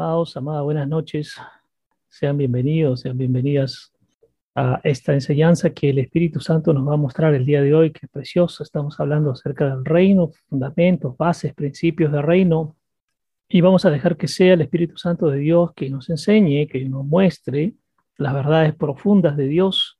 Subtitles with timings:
[0.00, 1.34] Amados, amadas, buenas noches.
[2.08, 3.92] Sean bienvenidos, sean bienvenidas
[4.54, 7.90] a esta enseñanza que el Espíritu Santo nos va a mostrar el día de hoy,
[7.90, 8.62] que es precioso.
[8.62, 12.76] Estamos hablando acerca del reino, fundamentos, bases, principios del reino.
[13.48, 16.84] Y vamos a dejar que sea el Espíritu Santo de Dios que nos enseñe, que
[16.88, 17.74] nos muestre
[18.18, 19.98] las verdades profundas de Dios.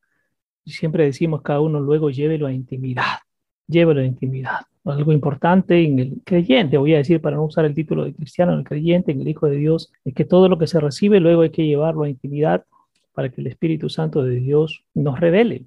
[0.64, 3.18] Y siempre decimos cada uno luego llévelo a intimidad,
[3.66, 4.60] llévelo a intimidad
[4.90, 8.52] algo importante en el creyente, voy a decir para no usar el título de cristiano,
[8.52, 11.20] en el creyente, en el Hijo de Dios, es que todo lo que se recibe
[11.20, 12.64] luego hay que llevarlo a intimidad
[13.12, 15.66] para que el Espíritu Santo de Dios nos revele,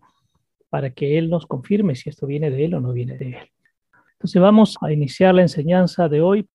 [0.70, 3.52] para que Él nos confirme si esto viene de Él o no viene de Él.
[4.14, 6.48] Entonces vamos a iniciar la enseñanza de hoy.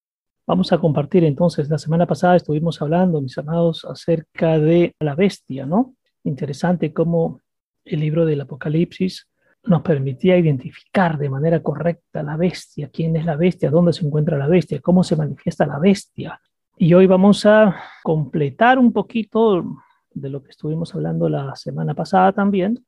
[0.47, 5.67] Vamos a compartir entonces, la semana pasada estuvimos hablando, mis amados, acerca de la bestia,
[5.67, 5.97] ¿no?
[6.23, 7.41] Interesante cómo
[7.85, 9.29] el libro del Apocalipsis
[9.67, 14.39] nos permitía identificar de manera correcta la bestia, quién es la bestia, dónde se encuentra
[14.39, 16.41] la bestia, cómo se manifiesta la bestia.
[16.77, 19.65] Y hoy vamos a completar un poquito
[20.13, 22.85] de lo que estuvimos hablando la semana pasada también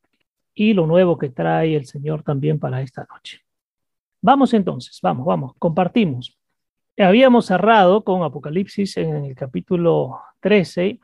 [0.55, 3.41] y lo nuevo que trae el Señor también para esta noche.
[4.21, 6.37] Vamos entonces, vamos, vamos, compartimos.
[6.97, 10.99] Habíamos cerrado con Apocalipsis en el capítulo 13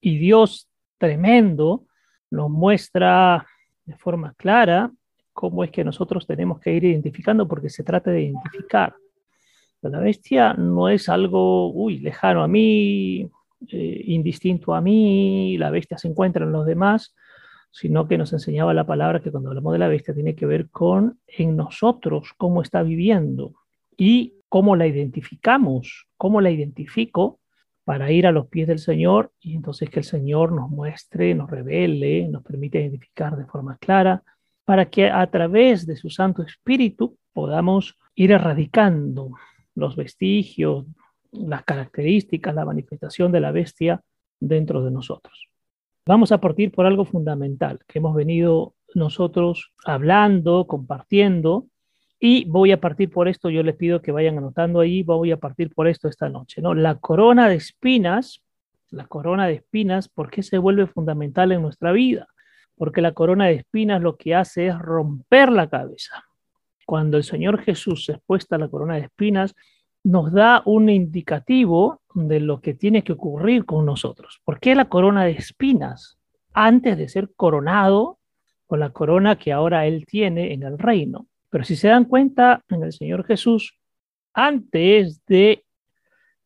[0.00, 0.68] y Dios
[0.98, 1.86] tremendo
[2.30, 3.46] nos muestra
[3.84, 4.90] de forma clara
[5.34, 8.94] cómo es que nosotros tenemos que ir identificando, porque se trata de identificar.
[9.82, 13.28] La bestia no es algo, uy, lejano a mí,
[13.68, 17.14] eh, indistinto a mí, la bestia se encuentra en los demás,
[17.70, 20.70] sino que nos enseñaba la palabra que cuando hablamos de la bestia tiene que ver
[20.70, 23.52] con en nosotros, cómo está viviendo
[23.96, 27.40] y cómo la identificamos, cómo la identifico
[27.84, 31.50] para ir a los pies del Señor y entonces que el Señor nos muestre, nos
[31.50, 34.22] revele, nos permite identificar de forma clara,
[34.64, 39.30] para que a través de su Santo Espíritu podamos ir erradicando
[39.74, 40.86] los vestigios,
[41.32, 44.00] las características, la manifestación de la bestia
[44.40, 45.48] dentro de nosotros.
[46.06, 51.66] Vamos a partir por algo fundamental que hemos venido nosotros hablando, compartiendo,
[52.26, 55.36] y voy a partir por esto, yo les pido que vayan anotando ahí, voy a
[55.36, 56.72] partir por esto esta noche, ¿no?
[56.72, 58.42] La corona de espinas,
[58.88, 62.28] la corona de espinas, ¿por qué se vuelve fundamental en nuestra vida?
[62.76, 66.24] Porque la corona de espinas lo que hace es romper la cabeza.
[66.86, 69.54] Cuando el Señor Jesús se expuesta a la corona de espinas,
[70.02, 74.40] nos da un indicativo de lo que tiene que ocurrir con nosotros.
[74.46, 76.16] ¿Por qué la corona de espinas?
[76.54, 78.18] Antes de ser coronado
[78.66, 81.26] con la corona que ahora Él tiene en el reino.
[81.54, 83.78] Pero si se dan cuenta, en el Señor Jesús,
[84.32, 85.64] antes de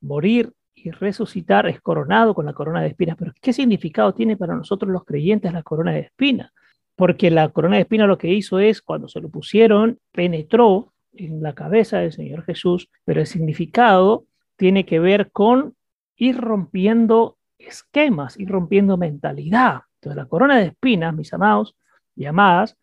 [0.02, 3.16] morir y resucitar, es coronado con la corona de espinas.
[3.18, 6.52] Pero ¿qué significado tiene para nosotros los creyentes la corona de espinas?
[6.94, 11.42] Porque la corona de espinas lo que hizo es, cuando se lo pusieron, penetró en
[11.42, 14.26] la cabeza del Señor Jesús, pero el significado
[14.56, 15.74] tiene que ver con
[16.16, 19.84] ir rompiendo esquemas, ir rompiendo mentalidad.
[19.94, 21.76] Entonces, la corona de espinas, mis amados
[22.14, 22.76] y amadas,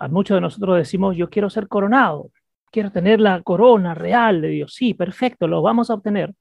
[0.00, 2.30] a muchos de nosotros decimos, yo quiero ser coronado,
[2.72, 4.74] quiero tener la corona real de Dios.
[4.74, 6.34] Sí, perfecto, lo vamos a obtener,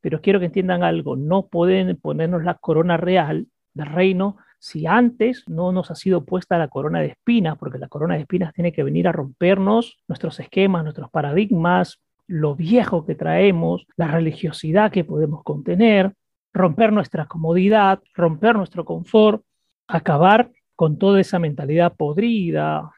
[0.00, 5.44] pero quiero que entiendan algo, no pueden ponernos la corona real del reino si antes
[5.46, 8.72] no nos ha sido puesta la corona de espinas, porque la corona de espinas tiene
[8.72, 15.04] que venir a rompernos nuestros esquemas, nuestros paradigmas, lo viejo que traemos, la religiosidad que
[15.04, 16.12] podemos contener,
[16.52, 19.44] romper nuestra comodidad, romper nuestro confort,
[19.86, 22.90] acabar con toda esa mentalidad podrida,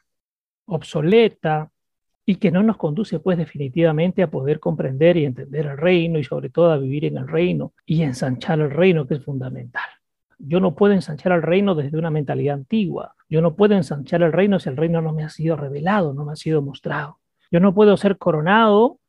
[0.69, 1.71] obsoleta
[2.25, 6.25] y que no nos conduce pues definitivamente a poder comprender y entender el reino y
[6.25, 9.89] sobre todo a vivir en el reino y ensanchar el reino que es fundamental.
[10.39, 13.15] Yo no puedo ensanchar el reino desde una mentalidad antigua.
[13.31, 16.27] Yo no puedo ensanchar el reino si el reino no me ha sido revelado, no
[16.27, 17.19] me ha sido mostrado.
[17.51, 19.01] Yo no puedo ser coronado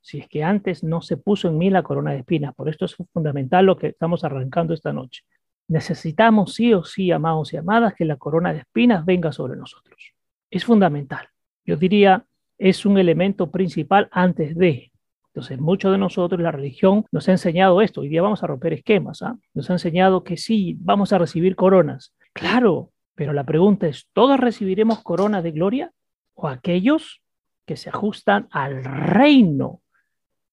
[0.00, 2.54] si es que antes no se puso en mí la corona de espinas.
[2.54, 5.24] Por esto es fundamental lo que estamos arrancando esta noche.
[5.66, 10.14] Necesitamos sí o sí, amados y amadas, que la corona de espinas venga sobre nosotros
[10.50, 11.28] es fundamental.
[11.64, 12.24] Yo diría,
[12.56, 14.92] es un elemento principal antes de.
[15.28, 18.00] Entonces, muchos de nosotros, la religión nos ha enseñado esto.
[18.00, 19.22] Hoy día vamos a romper esquemas.
[19.22, 19.36] ¿ah?
[19.54, 22.14] Nos ha enseñado que sí, vamos a recibir coronas.
[22.32, 25.92] Claro, pero la pregunta es, ¿todos recibiremos corona de gloria?
[26.34, 27.22] ¿O aquellos
[27.66, 29.82] que se ajustan al reino?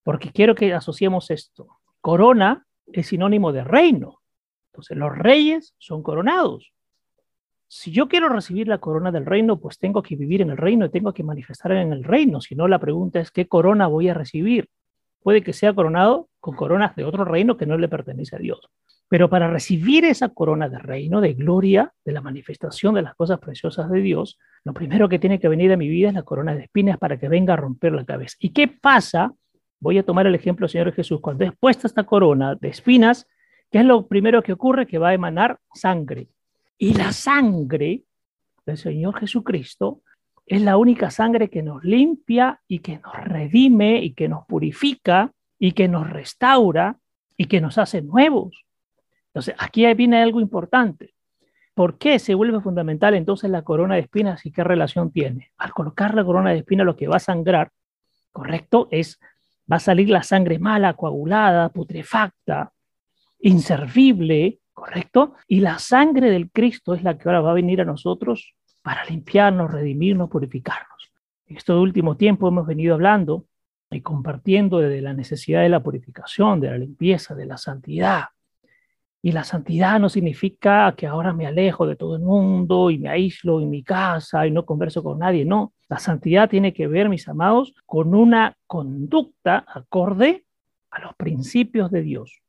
[0.03, 1.67] Porque quiero que asociemos esto.
[2.01, 4.21] Corona es sinónimo de reino.
[4.71, 6.74] Entonces, los reyes son coronados
[7.67, 10.85] si yo quiero recibir la corona del reino, pues tengo que vivir en el reino
[10.85, 12.41] y tengo que manifestar en el reino.
[12.41, 14.69] Si no, la pregunta es, ¿qué corona voy a recibir?
[15.21, 18.69] Puede que sea coronado con coronas de otro reino que no le pertenece a Dios.
[19.07, 23.39] Pero para recibir esa corona de reino, de gloria, de la manifestación de las cosas
[23.39, 26.55] preciosas de Dios, lo primero que tiene que venir a mi vida es la corona
[26.55, 28.35] de espinas para que venga a romper la cabeza.
[28.39, 29.33] ¿Y qué pasa
[29.79, 31.21] Voy a tomar el ejemplo, Señor Jesús.
[31.21, 33.27] Cuando es puesta esta corona de espinas,
[33.69, 34.87] ¿qué es lo primero que ocurre?
[34.87, 36.27] Que va a emanar sangre.
[36.77, 38.03] Y la sangre
[38.65, 40.01] del Señor Jesucristo
[40.45, 45.31] es la única sangre que nos limpia y que nos redime y que nos purifica
[45.57, 46.97] y que nos restaura
[47.37, 48.65] y que nos hace nuevos.
[49.27, 51.13] Entonces, aquí viene algo importante.
[51.73, 55.51] ¿Por qué se vuelve fundamental entonces la corona de espinas y qué relación tiene?
[55.57, 57.71] Al colocar la corona de espinas lo que va a sangrar,
[58.31, 59.19] correcto, es,
[59.69, 62.71] va a salir la sangre mala, coagulada, putrefacta,
[63.39, 67.85] inservible, correcto, y la sangre del Cristo es la que ahora va a venir a
[67.85, 71.11] nosotros para limpiarnos, redimirnos, purificarnos.
[71.47, 73.45] En este último tiempo hemos venido hablando
[73.89, 78.25] y compartiendo de la necesidad de la purificación, de la limpieza, de la santidad.
[79.21, 83.09] Y la santidad no significa que ahora me alejo de todo el mundo y me
[83.09, 85.45] aíslo en mi casa y no converso con nadie.
[85.45, 90.45] No, la santidad tiene que ver, mis amados, con una conducta acorde
[90.91, 92.41] a los principios de Dios,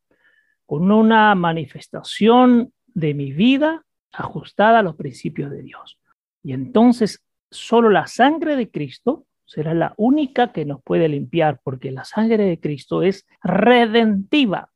[0.66, 5.98] con una manifestación de mi vida ajustada a los principios de Dios.
[6.42, 11.92] Y entonces solo la sangre de Cristo será la única que nos puede limpiar, porque
[11.92, 14.70] la sangre de Cristo es redentiva.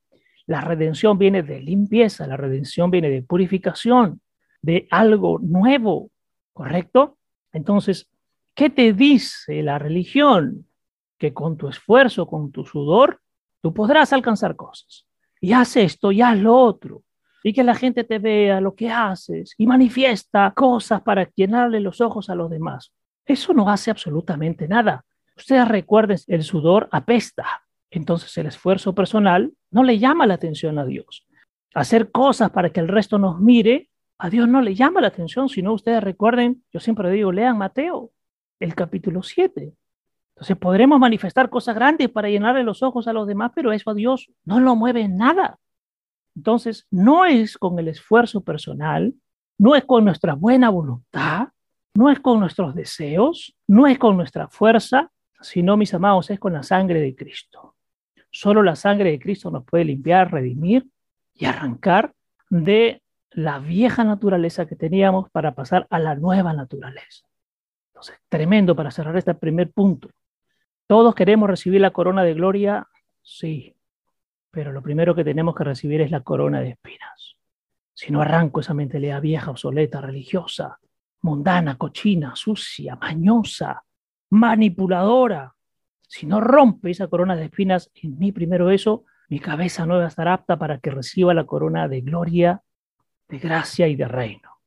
[0.47, 4.21] La redención viene de limpieza, la redención viene de purificación,
[4.63, 6.11] de algo nuevo,
[6.53, 7.19] ¿correcto?
[7.53, 8.11] Entonces,
[8.55, 10.67] ¿qué te dice la religión?
[11.19, 13.21] Que con tu esfuerzo, con tu sudor,
[13.61, 15.07] tú podrás alcanzar cosas.
[15.41, 17.03] Y haz esto y haz lo otro.
[17.43, 22.01] Y que la gente te vea lo que haces y manifiesta cosas para llenarle los
[22.01, 22.93] ojos a los demás.
[23.25, 25.05] Eso no hace absolutamente nada.
[25.37, 27.63] Ustedes recuerden, el sudor apesta.
[27.91, 31.27] Entonces el esfuerzo personal no le llama la atención a Dios.
[31.75, 33.89] Hacer cosas para que el resto nos mire,
[34.19, 38.13] a Dios no le llama la atención, sino ustedes recuerden, yo siempre digo, lean Mateo,
[38.59, 39.73] el capítulo 7.
[40.41, 43.95] Entonces podremos manifestar cosas grandes para llenarle los ojos a los demás, pero eso a
[43.95, 45.59] Dios no lo mueve en nada.
[46.35, 49.13] Entonces, no es con el esfuerzo personal,
[49.59, 51.49] no es con nuestra buena voluntad,
[51.93, 55.11] no es con nuestros deseos, no es con nuestra fuerza,
[55.43, 57.75] sino, mis amados, es con la sangre de Cristo.
[58.31, 60.89] Solo la sangre de Cristo nos puede limpiar, redimir
[61.35, 62.15] y arrancar
[62.49, 63.03] de
[63.33, 67.27] la vieja naturaleza que teníamos para pasar a la nueva naturaleza.
[67.89, 70.09] Entonces, tremendo para cerrar este primer punto.
[70.91, 72.89] ¿Todos queremos recibir la corona de gloria?
[73.23, 73.77] Sí,
[74.51, 77.37] pero lo primero que tenemos que recibir es la corona de espinas.
[77.95, 80.81] Si no arranco esa mentalidad vieja, obsoleta, religiosa,
[81.21, 83.85] mundana, cochina, sucia, mañosa,
[84.31, 85.55] manipuladora.
[86.09, 90.07] Si no rompe esa corona de espinas en mí primero eso, mi cabeza no va
[90.07, 92.63] a estar apta para que reciba la corona de gloria,
[93.29, 94.59] de gracia y de reino.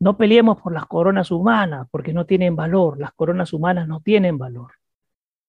[0.00, 2.98] No peleemos por las coronas humanas porque no tienen valor.
[2.98, 4.81] Las coronas humanas no tienen valor.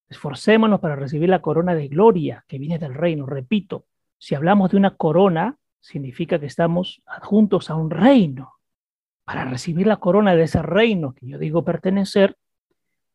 [0.09, 3.25] Esforcémonos para recibir la corona de gloria que viene del reino.
[3.25, 3.85] Repito,
[4.17, 8.53] si hablamos de una corona, significa que estamos adjuntos a un reino
[9.25, 12.35] para recibir la corona de ese reino que yo digo pertenecer,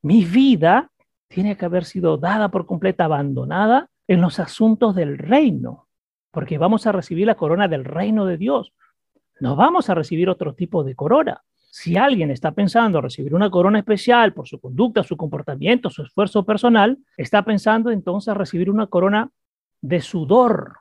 [0.03, 0.91] mi vida
[1.29, 5.89] tiene que haber sido dada por completa, abandonada en los asuntos del reino,
[6.31, 8.73] porque vamos a recibir la corona del reino de Dios.
[9.41, 11.43] No vamos a recibir otro tipo de corona.
[11.81, 16.45] Si alguien está pensando recibir una corona especial por su conducta, su comportamiento, su esfuerzo
[16.45, 19.31] personal, está pensando entonces recibir una corona
[19.81, 20.79] de sudor.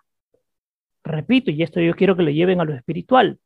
[1.03, 3.37] Repito, y esto yo quiero que le lleven a lo espiritual.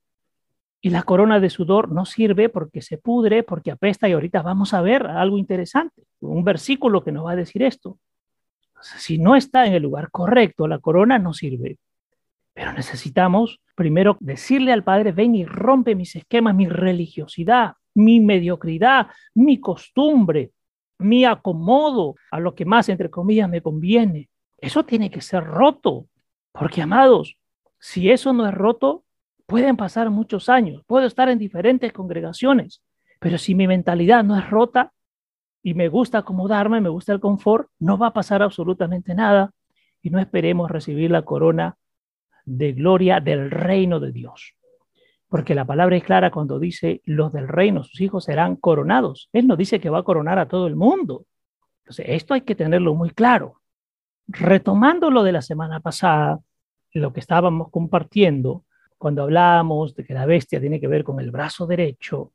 [0.79, 4.73] Y la corona de sudor no sirve porque se pudre, porque apesta y ahorita vamos
[4.73, 7.99] a ver algo interesante, un versículo que nos va a decir esto.
[8.81, 11.79] Si no está en el lugar correcto, la corona no sirve.
[12.53, 19.07] Pero necesitamos primero decirle al Padre, ven y rompe mis esquemas, mi religiosidad, mi mediocridad,
[19.33, 20.51] mi costumbre,
[20.99, 24.29] mi acomodo a lo que más, entre comillas, me conviene.
[24.57, 26.07] Eso tiene que ser roto,
[26.51, 27.37] porque amados,
[27.79, 29.05] si eso no es roto,
[29.51, 32.81] Pueden pasar muchos años, puedo estar en diferentes congregaciones,
[33.19, 34.93] pero si mi mentalidad no es rota
[35.61, 39.51] y me gusta acomodarme, me gusta el confort, no va a pasar absolutamente nada
[40.01, 41.75] y no esperemos recibir la corona
[42.57, 44.55] de gloria del reino de Dios.
[45.29, 49.29] Porque la palabra es clara cuando dice los del reino, sus hijos serán coronados.
[49.31, 51.25] Él no dice que va a coronar a todo el mundo.
[51.83, 53.61] Entonces, esto hay que tenerlo muy claro.
[54.27, 56.39] Retomando lo de la semana pasada,
[56.93, 58.65] lo que estábamos compartiendo,
[58.97, 62.33] cuando hablamos de que la bestia tiene que ver con el brazo derecho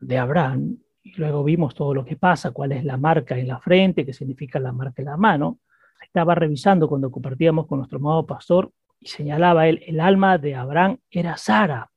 [0.00, 3.60] de Abraham, y luego vimos todo lo que pasa, cuál es la marca en la
[3.60, 5.58] frente, qué significa la marca en la mano,
[6.02, 8.72] estaba revisando cuando compartíamos con nuestro amado pastor
[9.04, 11.90] y señalaba él, el alma de Abraham era Sara.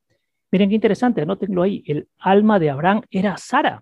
[0.52, 3.82] Miren qué interesante, anótenlo ahí, el alma de Abraham era Sara.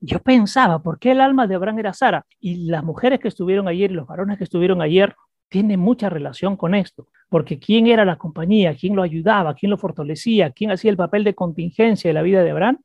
[0.00, 2.24] Yo pensaba, ¿por qué el alma de Abraham era Sara?
[2.40, 5.14] Y las mujeres que estuvieron ayer y los varones que estuvieron ayer
[5.50, 9.76] tienen mucha relación con esto, porque quién era la compañía, quién lo ayudaba, quién lo
[9.76, 12.78] fortalecía, quién hacía el papel de contingencia de la vida de Abraham,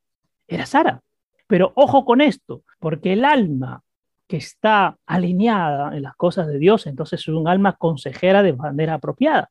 [0.46, 1.00] era Sara.
[1.46, 3.82] Pero ojo con esto, porque el alma
[4.28, 8.94] que está alineada en las cosas de Dios, entonces es un alma consejera de manera
[8.94, 9.50] apropiada.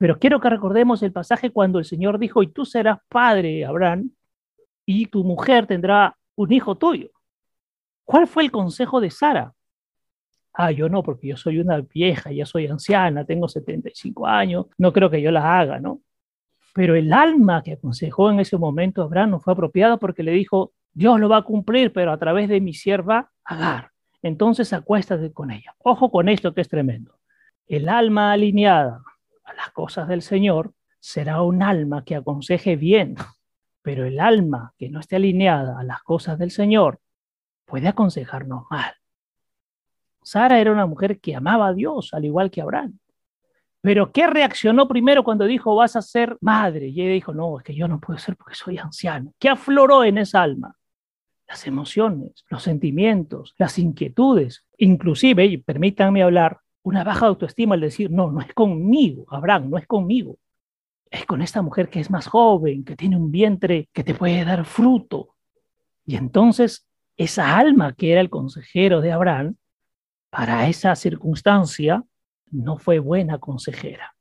[0.00, 4.10] Pero quiero que recordemos el pasaje cuando el Señor dijo, y tú serás padre, Abraham,
[4.86, 7.10] y tu mujer tendrá un hijo tuyo.
[8.06, 9.52] ¿Cuál fue el consejo de Sara?
[10.54, 14.90] Ah, yo no, porque yo soy una vieja, ya soy anciana, tengo 75 años, no
[14.90, 16.00] creo que yo la haga, ¿no?
[16.72, 20.32] Pero el alma que aconsejó en ese momento a Abraham no fue apropiada porque le
[20.32, 23.90] dijo, Dios lo va a cumplir, pero a través de mi sierva Agar.
[24.22, 25.74] Entonces acuéstate con ella.
[25.80, 27.18] Ojo con esto que es tremendo.
[27.66, 29.02] El alma alineada
[29.50, 33.16] a las cosas del Señor será un alma que aconseje bien,
[33.82, 37.00] pero el alma que no esté alineada a las cosas del Señor
[37.64, 38.94] puede aconsejarnos mal.
[40.22, 42.98] Sara era una mujer que amaba a Dios, al igual que Abraham.
[43.80, 46.88] Pero ¿qué reaccionó primero cuando dijo vas a ser madre?
[46.88, 49.32] Y ella dijo, no, es que yo no puedo ser porque soy anciano.
[49.38, 50.76] ¿Qué afloró en esa alma?
[51.48, 58.10] Las emociones, los sentimientos, las inquietudes, inclusive, y permítanme hablar, una baja autoestima al decir,
[58.10, 60.38] no, no es conmigo, Abraham, no es conmigo
[61.10, 64.44] es con esta mujer que es más joven, que tiene un vientre que te puede
[64.44, 65.34] dar fruto.
[66.06, 69.56] Y entonces esa alma que era el consejero de Abraham,
[70.30, 72.04] para esa circunstancia,
[72.50, 74.14] no fue buena consejera.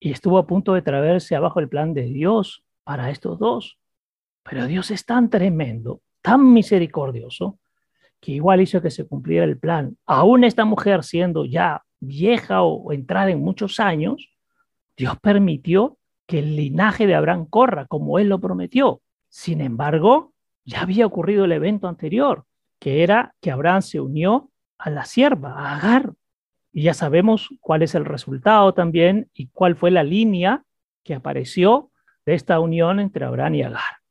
[0.00, 3.78] Y estuvo a punto de traerse abajo el plan de Dios para estos dos.
[4.42, 7.58] Pero Dios es tan tremendo, tan misericordioso,
[8.20, 9.96] que igual hizo que se cumpliera el plan.
[10.06, 14.30] Aún esta mujer siendo ya vieja o entrada en muchos años,
[14.96, 19.00] Dios permitió que el linaje de Abraham corra como él lo prometió.
[19.28, 20.32] Sin embargo,
[20.64, 22.44] ya había ocurrido el evento anterior,
[22.78, 26.12] que era que Abraham se unió a la sierva, a Agar.
[26.72, 30.64] Y ya sabemos cuál es el resultado también y cuál fue la línea
[31.04, 31.90] que apareció
[32.26, 34.05] de esta unión entre Abraham y Agar.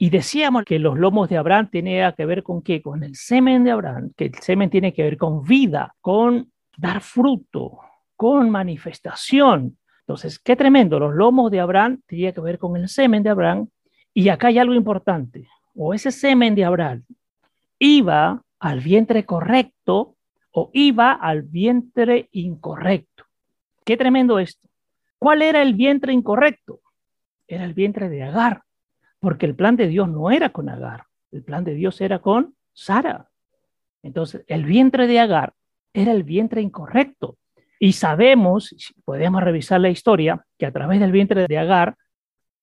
[0.00, 2.80] Y decíamos que los lomos de Abraham tenían que ver con qué?
[2.80, 7.02] Con el semen de Abraham, que el semen tiene que ver con vida, con dar
[7.02, 7.80] fruto,
[8.16, 9.76] con manifestación,
[10.10, 13.68] entonces, qué tremendo, los lomos de Abraham tenía que ver con el semen de Abraham,
[14.12, 17.04] y acá hay algo importante, o ese semen de Abraham
[17.78, 20.16] iba al vientre correcto
[20.50, 23.26] o iba al vientre incorrecto.
[23.84, 24.68] Qué tremendo esto.
[25.16, 26.80] ¿Cuál era el vientre incorrecto?
[27.46, 28.64] Era el vientre de Agar,
[29.20, 32.54] porque el plan de Dios no era con Agar, el plan de Dios era con
[32.72, 33.28] Sara.
[34.02, 35.52] Entonces, el vientre de Agar
[35.92, 37.36] era el vientre incorrecto.
[37.78, 38.74] Y sabemos,
[39.04, 41.96] podemos revisar la historia, que a través del vientre de Agar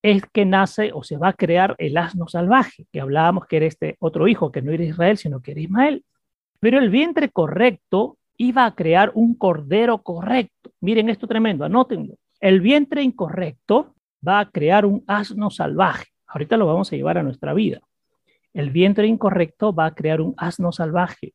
[0.02, 3.66] es que nace o se va a crear el asno salvaje, que hablábamos que era
[3.66, 6.06] este otro hijo, que no era Israel, sino que era Ismael.
[6.60, 10.72] Pero el vientre correcto iba a crear un cordero correcto.
[10.82, 12.16] Miren esto tremendo, anótenlo.
[12.40, 13.96] El vientre incorrecto
[14.26, 16.06] va a crear un asno salvaje.
[16.28, 17.82] Ahorita lo vamos a llevar a nuestra vida.
[18.54, 21.34] El vientre incorrecto va a crear un asno salvaje,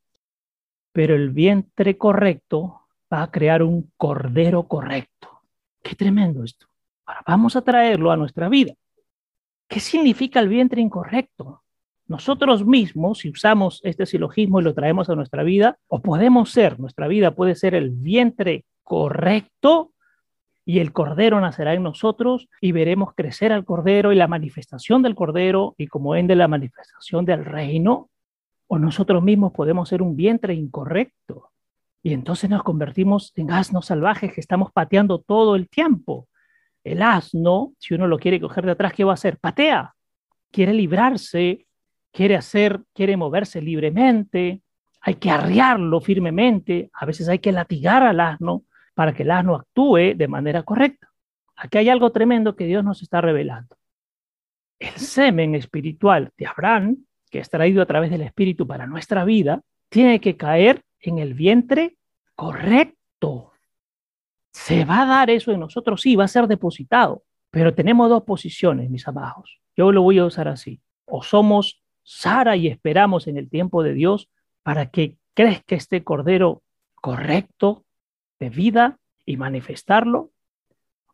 [0.93, 2.83] pero el vientre correcto
[3.13, 5.43] va a crear un cordero correcto.
[5.83, 6.67] Qué tremendo esto.
[7.07, 8.75] Ahora vamos a traerlo a nuestra vida.
[9.69, 11.63] ¿Qué significa el vientre incorrecto?
[12.07, 16.79] Nosotros mismos, si usamos este silogismo y lo traemos a nuestra vida, o podemos ser,
[16.79, 19.93] nuestra vida puede ser el vientre correcto
[20.65, 25.15] y el cordero nacerá en nosotros y veremos crecer al cordero y la manifestación del
[25.15, 28.11] cordero y como ende la manifestación del reino,
[28.69, 31.53] o nosotros mismos podemos ser un vientre incorrecto
[32.03, 36.29] y entonces nos convertimos en asnos salvajes que estamos pateando todo el tiempo.
[36.83, 39.39] El asno, si uno lo quiere coger de atrás, ¿qué va a hacer?
[39.39, 39.95] Patea.
[40.51, 41.67] Quiere librarse,
[42.11, 44.63] quiere hacer, quiere moverse libremente.
[45.01, 46.91] Hay que arriarlo firmemente.
[46.93, 48.65] A veces hay que latigar al asno
[49.03, 51.09] para que el asno actúe de manera correcta.
[51.57, 53.77] Aquí hay algo tremendo que Dios nos está revelando.
[54.79, 59.61] El semen espiritual de Abraham, que es traído a través del Espíritu para nuestra vida,
[59.89, 61.97] tiene que caer en el vientre
[62.37, 63.51] correcto.
[64.53, 68.23] Se va a dar eso en nosotros, sí, va a ser depositado, pero tenemos dos
[68.23, 69.59] posiciones, mis amados.
[69.77, 70.81] Yo lo voy a usar así.
[71.07, 74.29] O somos Sara y esperamos en el tiempo de Dios
[74.63, 76.63] para que crezca este cordero
[76.95, 77.85] correcto
[78.43, 80.33] de vida y manifestarlo.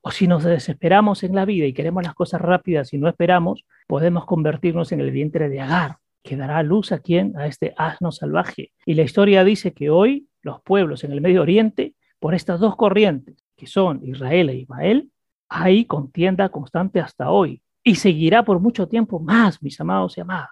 [0.01, 3.65] O si nos desesperamos en la vida y queremos las cosas rápidas y no esperamos,
[3.87, 8.13] podemos convertirnos en el vientre de Agar, que dará luz a quien, a este asno
[8.13, 8.73] salvaje.
[8.87, 12.77] Y la historia dice que hoy los pueblos en el Medio Oriente, por estas dos
[12.77, 15.11] corrientes, que son Israel e Ismael,
[15.49, 20.51] hay contienda constante hasta hoy y seguirá por mucho tiempo más, mis amados y amadas.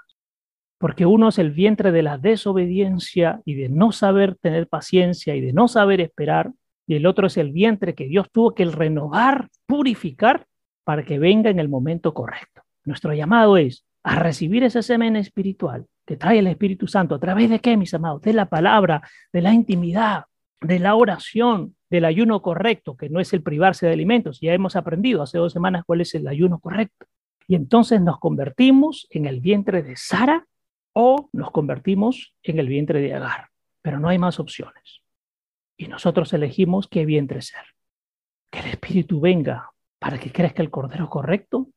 [0.79, 5.41] porque uno es el vientre de la desobediencia y de no saber tener paciencia y
[5.41, 6.53] de no saber esperar,
[6.87, 10.47] y el otro es el vientre que Dios tuvo que renovar, purificar,
[10.85, 12.63] para que venga en el momento correcto.
[12.85, 17.17] Nuestro llamado es a recibir ese semen espiritual que trae el Espíritu Santo.
[17.17, 18.23] ¿A través de qué, mis amados?
[18.23, 19.03] De la palabra,
[19.33, 20.27] de la intimidad,
[20.61, 24.41] de la oración, del ayuno correcto, que no es el privarse de alimentos.
[24.41, 27.07] Ya hemos aprendido hace dos semanas cuál es el ayuno correcto.
[27.49, 30.47] Y entonces nos convertimos en el vientre de Sara
[30.93, 33.49] o nos convertimos en el vientre de Agar.
[33.83, 35.03] Pero no hay más opciones.
[35.77, 37.65] Y nosotros elegimos qué vientre ser.
[38.51, 41.69] Que el Espíritu venga para que crezca el cordero correcto.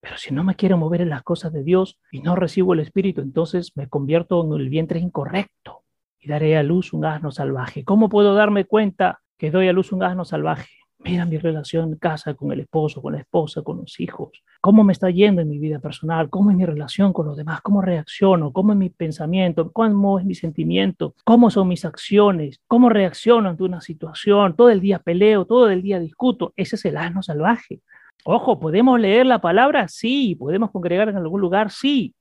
[0.00, 2.80] Pero si no me quiero mover en las cosas de Dios y no recibo el
[2.80, 5.84] Espíritu, entonces me convierto en el vientre incorrecto
[6.18, 7.84] y daré a luz un asno salvaje.
[7.84, 10.70] ¿Cómo puedo darme cuenta que doy a luz un asno salvaje?
[11.02, 14.42] Mira mi relación en casa con el esposo, con la esposa, con los hijos.
[14.60, 16.28] ¿Cómo me está yendo en mi vida personal?
[16.28, 17.62] ¿Cómo es mi relación con los demás?
[17.62, 18.52] ¿Cómo reacciono?
[18.52, 19.72] ¿Cómo es mi pensamiento?
[19.72, 21.14] ¿Cómo es mi sentimiento?
[21.24, 22.60] ¿Cómo son mis acciones?
[22.66, 24.54] ¿Cómo reacciono ante una situación?
[24.54, 26.52] Todo el día peleo, todo el día discuto.
[26.54, 27.80] Ese es el asno salvaje.
[28.24, 29.88] Ojo, ¿podemos leer la palabra?
[29.88, 30.36] Sí.
[30.38, 31.70] ¿Podemos congregar en algún lugar?
[31.70, 32.14] Sí.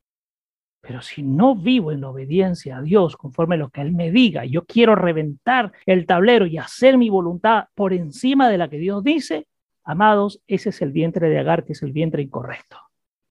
[0.89, 4.43] Pero si no vivo en obediencia a Dios conforme a lo que Él me diga,
[4.46, 9.03] yo quiero reventar el tablero y hacer mi voluntad por encima de la que Dios
[9.03, 9.46] dice,
[9.84, 12.79] amados, ese es el vientre de Agar, que es el vientre incorrecto.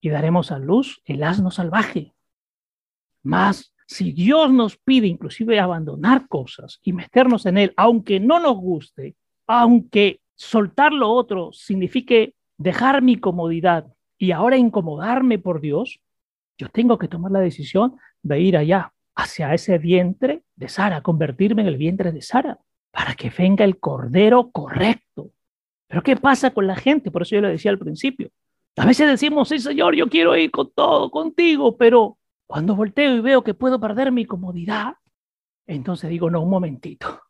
[0.00, 2.14] Y daremos a luz el asno salvaje.
[3.24, 8.56] Más, si Dios nos pide inclusive abandonar cosas y meternos en Él, aunque no nos
[8.56, 9.16] guste,
[9.48, 15.98] aunque soltar lo otro signifique dejar mi comodidad y ahora incomodarme por Dios,
[16.58, 21.62] yo tengo que tomar la decisión de ir allá, hacia ese vientre de Sara, convertirme
[21.62, 22.58] en el vientre de Sara,
[22.90, 25.30] para que venga el cordero correcto.
[25.86, 27.10] Pero ¿qué pasa con la gente?
[27.10, 28.30] Por eso yo le decía al principio.
[28.76, 33.20] A veces decimos, sí, Señor, yo quiero ir con todo, contigo, pero cuando volteo y
[33.20, 34.94] veo que puedo perder mi comodidad,
[35.66, 37.22] entonces digo, no, un momentito.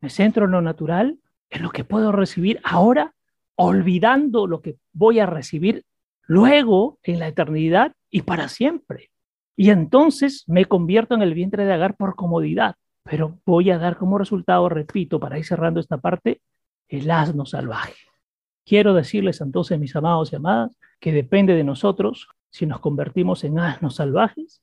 [0.00, 1.18] Me centro en lo natural,
[1.50, 3.14] en lo que puedo recibir ahora,
[3.56, 5.84] olvidando lo que voy a recibir
[6.26, 9.10] luego en la eternidad y para siempre.
[9.56, 13.96] Y entonces me convierto en el vientre de Agar por comodidad, pero voy a dar
[13.96, 16.40] como resultado, repito, para ir cerrando esta parte,
[16.86, 17.96] el asno salvaje.
[18.64, 23.58] Quiero decirles entonces, mis amados y amadas, que depende de nosotros si nos convertimos en
[23.58, 24.62] asnos salvajes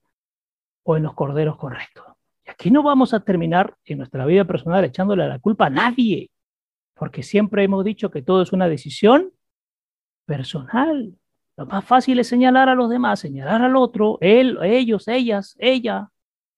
[0.84, 2.06] o en los corderos correctos.
[2.48, 6.32] Y aquí no vamos a terminar en nuestra vida personal echándole la culpa a nadie,
[6.94, 9.34] porque siempre hemos dicho que todo es una decisión
[10.26, 11.18] personal.
[11.58, 16.10] Lo más fácil es señalar a los demás, señalar al otro, él, ellos, ellas, ella.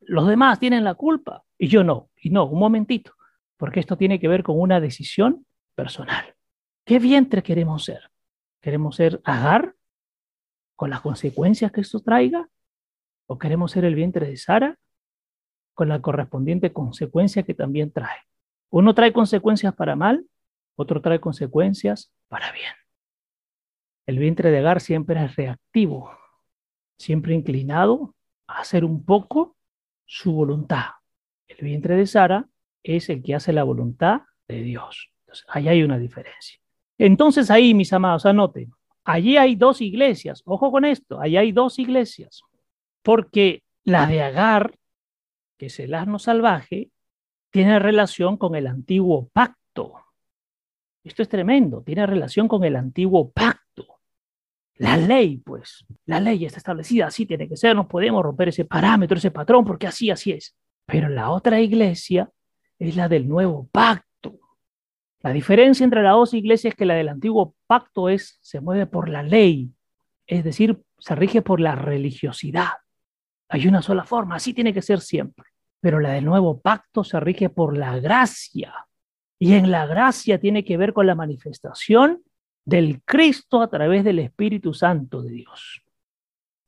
[0.02, 2.10] Los demás tienen la culpa y yo no.
[2.16, 3.14] Y no, un momentito,
[3.58, 6.36] porque esto tiene que ver con una decisión personal.
[6.86, 8.12] ¿Qué vientre queremos ser?
[8.62, 9.76] ¿Queremos ser Agar
[10.76, 12.48] con las consecuencias que esto traiga?
[13.26, 14.78] ¿O queremos ser el vientre de Sara
[15.74, 18.20] con la correspondiente consecuencia que también trae?
[18.70, 20.26] Uno trae consecuencias para mal,
[20.76, 22.74] otro trae consecuencias para bien.
[24.06, 26.12] El vientre de Agar siempre es reactivo,
[26.98, 28.16] siempre inclinado
[28.48, 29.56] a hacer un poco
[30.06, 30.92] su voluntad.
[31.48, 32.48] El vientre de Sara
[32.84, 35.10] es el que hace la voluntad de Dios.
[35.48, 36.60] Ahí hay una diferencia.
[36.98, 38.72] Entonces ahí, mis amados, anoten,
[39.04, 40.42] allí hay dos iglesias.
[40.46, 42.42] Ojo con esto, allí hay dos iglesias.
[43.02, 44.76] Porque la de Agar,
[45.58, 46.92] que es el asno salvaje,
[47.52, 49.94] tiene relación con el antiguo pacto.
[51.04, 53.63] Esto es tremendo, tiene relación con el antiguo pacto.
[54.78, 58.66] La ley, pues, la ley está establecida, así tiene que ser, no podemos romper ese
[58.66, 60.56] parámetro, ese patrón, porque así, así es.
[60.86, 62.30] Pero la otra iglesia
[62.80, 64.40] es la del nuevo pacto.
[65.22, 68.88] La diferencia entre las dos iglesias es que la del antiguo pacto es, se mueve
[68.88, 69.72] por la ley,
[70.28, 72.72] es decir, se rige por la religiosidad.
[73.50, 75.46] Hay una sola forma, así tiene que ser siempre.
[75.80, 78.74] Pero la del nuevo pacto se rige por la gracia.
[79.38, 82.24] Y en la gracia tiene que ver con la manifestación
[82.66, 85.84] del Cristo a través del Espíritu Santo de Dios.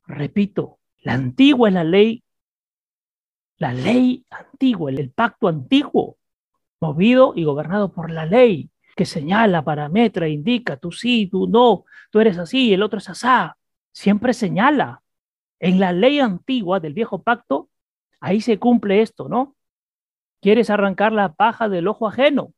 [0.06, 2.24] Repito, la antigua es la ley,
[3.58, 6.18] la ley antigua, el, pacto antiguo,
[6.80, 12.20] movido y gobernado por la ley, que señala, parametra, indica, tú sí, tú no, tú
[12.20, 13.58] eres así, el otro es asá.
[13.92, 15.02] Siempre señala.
[15.60, 17.70] En la ley antigua del viejo pacto,
[18.20, 19.56] ahí se cumple esto, ¿no?
[20.42, 22.54] Quieres arrancar la paja del ojo ajeno,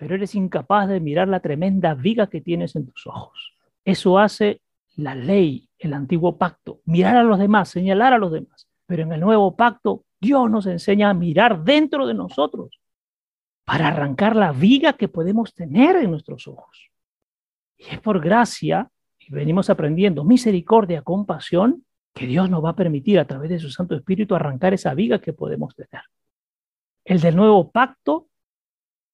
[0.00, 3.52] pero eres incapaz de mirar la tremenda viga que tienes en tus ojos.
[3.84, 4.62] Eso hace
[4.96, 8.66] la ley, el antiguo pacto, mirar a los demás, señalar a los demás.
[8.86, 12.80] Pero en el nuevo pacto, Dios nos enseña a mirar dentro de nosotros
[13.66, 16.90] para arrancar la viga que podemos tener en nuestros ojos.
[17.76, 21.84] Y es por gracia, y venimos aprendiendo misericordia, compasión,
[22.14, 25.20] que Dios nos va a permitir a través de su Santo Espíritu arrancar esa viga
[25.20, 26.04] que podemos tener.
[27.04, 28.29] El del nuevo pacto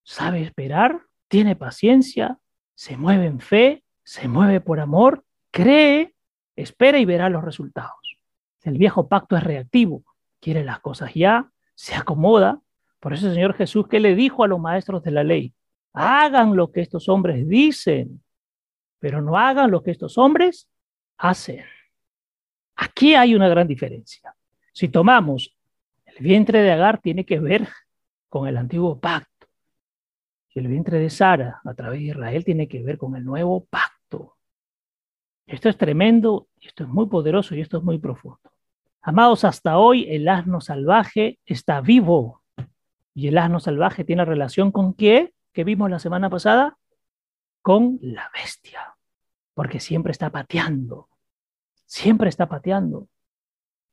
[0.07, 2.39] sabe esperar, tiene paciencia,
[2.75, 6.15] se mueve en fe, se mueve por amor, cree,
[6.55, 8.17] espera y verá los resultados.
[8.63, 10.05] El viejo pacto es reactivo,
[10.41, 12.61] quiere las cosas ya, se acomoda.
[13.01, 15.53] Por eso el Señor Jesús, ¿qué le dijo a los maestros de la ley?
[15.93, 18.23] Hagan lo que estos hombres dicen,
[19.01, 20.69] pero no hagan lo que estos hombres
[21.19, 21.65] hacen.
[22.77, 24.37] Aquí hay una gran diferencia.
[24.73, 25.57] Si tomamos
[26.05, 27.67] el vientre de Agar, tiene que ver
[28.29, 29.36] con el antiguo pacto.
[30.57, 34.39] El vientre de Sara, a través de Israel, tiene que ver con el nuevo pacto.
[35.47, 38.41] Esto es tremendo, esto es muy poderoso y esto es muy profundo.
[39.03, 42.43] Amados, hasta hoy el asno salvaje está vivo.
[43.13, 45.35] Y el asno salvaje tiene relación con qué?
[45.53, 46.79] Que vimos la semana pasada?
[47.61, 48.97] Con la bestia.
[49.53, 51.11] Porque siempre está pateando.
[51.85, 53.09] Siempre está pateando.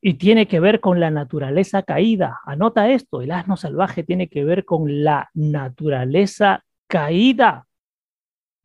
[0.05, 2.41] Y tiene que ver con la naturaleza caída.
[2.43, 7.67] Anota esto, el asno salvaje tiene que ver con la naturaleza caída.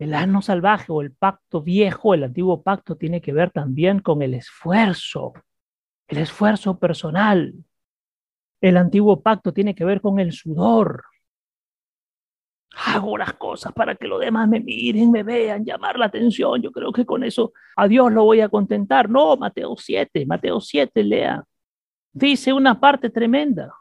[0.01, 4.23] El asno salvaje o el pacto viejo, el antiguo pacto, tiene que ver también con
[4.23, 5.33] el esfuerzo,
[6.09, 7.55] el esfuerzo personal.
[8.61, 11.05] El antiguo pacto tiene que ver con el sudor.
[12.75, 16.63] Hago las cosas para que los demás me miren, me vean, llamar la atención.
[16.63, 19.11] Yo creo que con eso a Dios lo voy a contentar.
[19.11, 21.45] No, Mateo 7, Mateo 7, lea.
[22.13, 23.73] Dice una parte tremenda.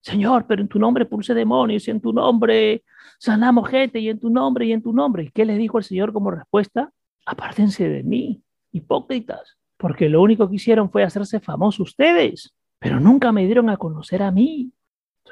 [0.00, 2.84] Señor, pero en tu nombre pulse demonios, y en tu nombre
[3.18, 5.24] sanamos gente, y en tu nombre, y en tu nombre.
[5.24, 6.90] ¿Y qué les dijo el Señor como respuesta?
[7.26, 13.32] Apártense de mí, hipócritas porque lo único que hicieron fue hacerse famosos ustedes, pero nunca
[13.32, 14.72] me dieron a conocer a mí.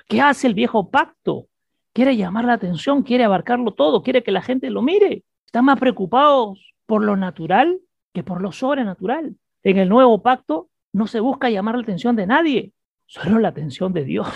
[0.08, 1.48] ¿Qué hace el viejo pacto?
[1.96, 5.24] Quiere llamar la atención, quiere abarcarlo todo, quiere que la gente lo mire.
[5.46, 7.80] Están más preocupados por lo natural
[8.12, 9.34] que por lo sobrenatural.
[9.62, 12.74] En el nuevo pacto no se busca llamar la atención de nadie,
[13.06, 14.28] solo la atención de Dios.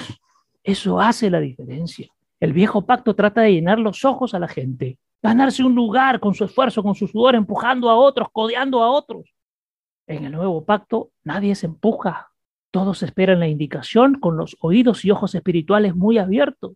[0.65, 2.09] Eso hace la diferencia.
[2.41, 6.33] El viejo pacto trata de llenar los ojos a la gente, ganarse un lugar con
[6.33, 9.35] su esfuerzo, con su sudor, empujando a otros, codeando a otros.
[10.07, 12.31] En el nuevo pacto nadie se empuja,
[12.71, 16.73] todos esperan la indicación con los oídos y ojos espirituales muy abiertos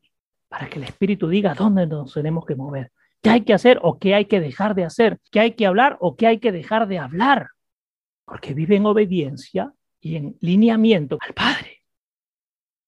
[0.54, 3.98] para que el Espíritu diga dónde nos tenemos que mover, qué hay que hacer o
[3.98, 6.86] qué hay que dejar de hacer, qué hay que hablar o qué hay que dejar
[6.86, 7.48] de hablar,
[8.24, 11.82] porque vive en obediencia y en lineamiento al Padre.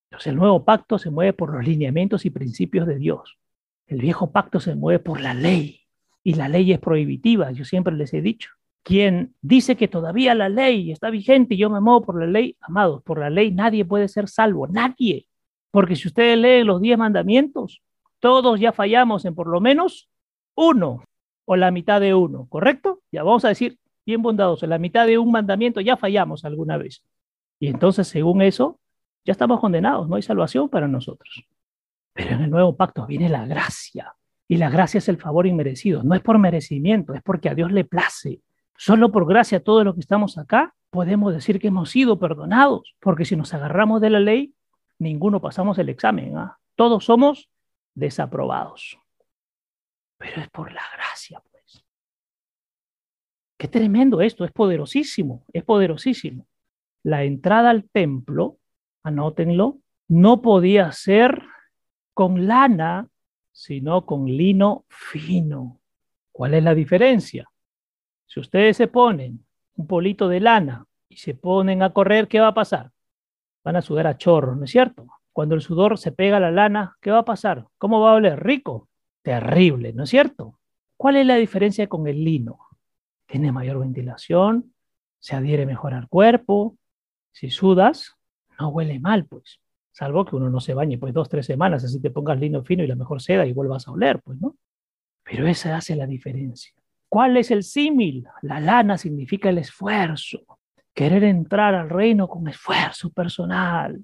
[0.09, 3.37] Entonces el nuevo pacto se mueve por los lineamientos y principios de Dios.
[3.88, 5.81] El viejo pacto se mueve por la ley
[6.22, 8.50] y la ley es prohibitiva, yo siempre les he dicho
[8.85, 12.57] quien dice que todavía la ley está vigente y yo me muevo por la ley,
[12.61, 15.26] amados, por la ley nadie puede ser salvo, nadie.
[15.76, 17.82] Porque si ustedes leen los diez mandamientos,
[18.18, 20.08] todos ya fallamos en por lo menos
[20.54, 21.04] uno
[21.44, 23.02] o la mitad de uno, ¿correcto?
[23.12, 26.78] Ya vamos a decir, bien bondadosos, en la mitad de un mandamiento ya fallamos alguna
[26.78, 27.04] vez.
[27.60, 28.80] Y entonces, según eso,
[29.26, 31.44] ya estamos condenados, no hay salvación para nosotros.
[32.14, 34.14] Pero en el nuevo pacto viene la gracia.
[34.48, 36.02] Y la gracia es el favor inmerecido.
[36.02, 38.40] No es por merecimiento, es porque a Dios le place.
[38.78, 43.26] Solo por gracia todo lo que estamos acá podemos decir que hemos sido perdonados, porque
[43.26, 44.54] si nos agarramos de la ley,
[44.98, 46.37] ninguno pasamos el examen.
[46.37, 46.59] ¿ah?
[46.74, 47.50] Todos somos
[47.94, 48.98] desaprobados.
[50.18, 51.85] Pero es por la gracia, pues.
[53.59, 56.46] Qué tremendo esto, es poderosísimo, es poderosísimo.
[57.02, 58.59] La entrada al templo,
[59.02, 59.78] anótenlo,
[60.09, 61.42] no podía ser
[62.14, 63.09] con lana,
[63.52, 65.80] sino con lino fino.
[66.32, 67.48] ¿Cuál es la diferencia?
[68.26, 72.48] Si ustedes se ponen un polito de lana y se ponen a correr, ¿qué va
[72.48, 72.92] a pasar?
[73.66, 75.09] Van a sudar a chorro, ¿no es cierto?
[75.33, 77.66] Cuando el sudor se pega a la lana, ¿qué va a pasar?
[77.79, 78.38] ¿Cómo va a oler?
[78.38, 78.88] Rico.
[79.22, 80.61] Terrible, ¿no es cierto?
[80.96, 82.61] ¿Cuál es la diferencia con el lino?
[83.26, 84.72] Tiene mayor ventilación,
[85.18, 86.76] se adhiere mejor al cuerpo.
[87.33, 88.14] Si sudas,
[88.61, 89.59] no huele mal, pues.
[89.90, 92.85] Salvo que uno no se bañe, pues dos, tres semanas, así te pongas lino fino
[92.85, 94.55] y la mejor seda y vuelvas a oler, pues, ¿no?
[95.24, 96.72] Pero esa hace la diferencia.
[97.09, 98.29] ¿Cuál es el símil?
[98.42, 100.55] La lana significa el esfuerzo,
[100.96, 104.02] querer entrar al reino con esfuerzo personal.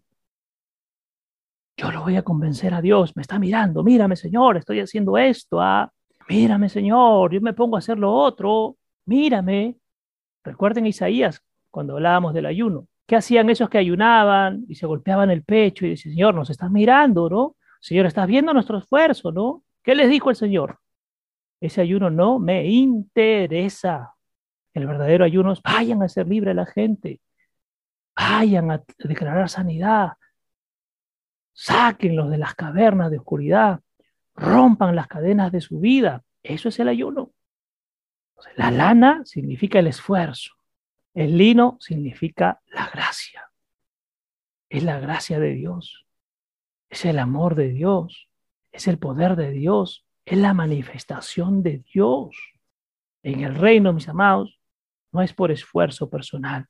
[1.74, 5.58] Yo lo voy a convencer a Dios, me está mirando, mírame Señor, estoy haciendo esto,
[5.58, 5.90] ah,
[6.28, 8.76] mírame Señor, yo me pongo a hacer lo otro,
[9.06, 9.78] mírame.
[10.44, 12.86] Recuerden Isaías cuando hablábamos del ayuno.
[13.06, 16.70] ¿Qué hacían esos que ayunaban y se golpeaban el pecho y decían, Señor, nos estás
[16.70, 17.56] mirando, ¿no?
[17.80, 19.64] Señor, estás viendo nuestro esfuerzo, ¿no?
[19.82, 20.78] ¿Qué les dijo el Señor?
[21.58, 24.14] Ese ayuno no me interesa.
[24.74, 27.20] El verdadero ayuno es vayan a ser libre a la gente,
[28.16, 30.12] vayan a declarar sanidad,
[31.52, 33.80] sáquenlos de las cavernas de oscuridad,
[34.34, 36.24] rompan las cadenas de su vida.
[36.42, 37.32] Eso es el ayuno.
[38.56, 40.54] la lana significa el esfuerzo.
[41.14, 43.50] El lino significa la gracia.
[44.70, 46.06] Es la gracia de Dios.
[46.88, 48.28] Es el amor de Dios.
[48.72, 50.06] Es el poder de Dios.
[50.24, 52.34] Es la manifestación de Dios.
[53.22, 54.58] En el reino, mis amados,
[55.12, 56.66] no es por esfuerzo personal.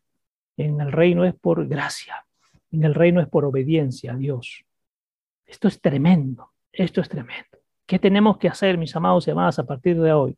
[0.57, 2.26] En el reino es por gracia.
[2.70, 4.64] En el reino es por obediencia a Dios.
[5.46, 6.50] Esto es tremendo.
[6.72, 7.59] Esto es tremendo.
[7.87, 10.37] ¿Qué tenemos que hacer, mis amados y amadas, a partir de hoy?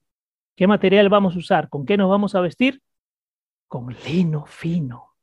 [0.56, 1.68] ¿Qué material vamos a usar?
[1.68, 2.80] ¿Con qué nos vamos a vestir?
[3.68, 5.14] Con lino fino.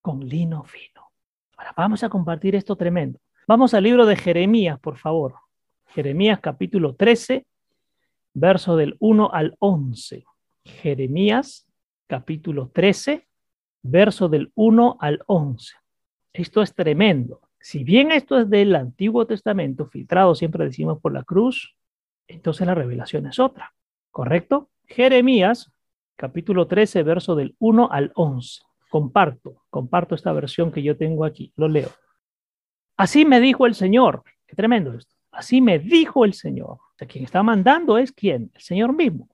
[0.00, 1.10] Con lino fino.
[1.56, 3.18] Ahora vamos a compartir esto tremendo.
[3.46, 5.36] Vamos al libro de Jeremías, por favor.
[5.88, 7.46] Jeremías capítulo 13,
[8.34, 10.24] verso del 1 al 11.
[10.64, 11.65] Jeremías
[12.06, 13.26] capítulo 13,
[13.82, 15.74] verso del 1 al 11.
[16.32, 17.40] Esto es tremendo.
[17.58, 21.76] Si bien esto es del Antiguo Testamento, filtrado siempre decimos por la cruz,
[22.28, 23.74] entonces la revelación es otra,
[24.10, 24.70] ¿correcto?
[24.84, 25.72] Jeremías,
[26.16, 28.62] capítulo 13, verso del 1 al 11.
[28.88, 31.90] Comparto, comparto esta versión que yo tengo aquí, lo leo.
[32.96, 36.70] Así me dijo el Señor, qué tremendo esto, así me dijo el Señor.
[36.70, 39.28] O sea, quien está mandando es quién, el Señor mismo.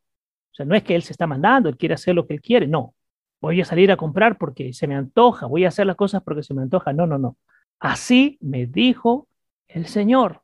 [0.53, 2.43] O sea, no es que Él se está mandando, Él quiere hacer lo que Él
[2.43, 2.95] quiere, no.
[3.41, 6.43] Voy a salir a comprar porque se me antoja, voy a hacer las cosas porque
[6.43, 7.37] se me antoja, no, no, no.
[7.81, 9.29] Así me dijo
[9.67, 10.43] el Señor.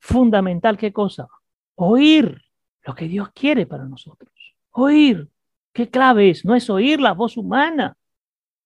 [0.00, 1.28] Fundamental, ¿qué cosa?
[1.76, 2.42] Oír
[2.82, 4.32] lo que Dios quiere para nosotros.
[4.70, 5.28] Oír.
[5.72, 6.44] ¿Qué clave es?
[6.44, 7.96] No es oír la voz humana,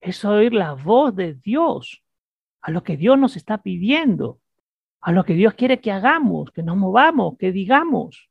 [0.00, 2.02] es oír la voz de Dios,
[2.62, 4.40] a lo que Dios nos está pidiendo,
[5.00, 8.30] a lo que Dios quiere que hagamos, que nos movamos, que digamos.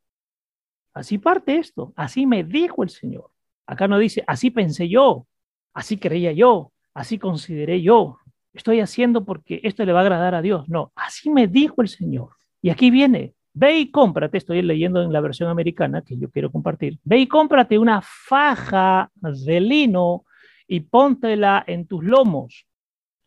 [0.93, 3.31] Así parte esto, así me dijo el Señor.
[3.65, 5.27] Acá no dice, así pensé yo,
[5.73, 8.19] así creía yo, así consideré yo
[8.53, 10.69] estoy haciendo porque esto le va a agradar a Dios.
[10.69, 12.29] No, así me dijo el Señor.
[12.61, 16.51] Y aquí viene, ve y cómprate, estoy leyendo en la versión americana que yo quiero
[16.51, 20.25] compartir, ve y cómprate una faja de lino
[20.67, 22.65] y póntela en tus lomos.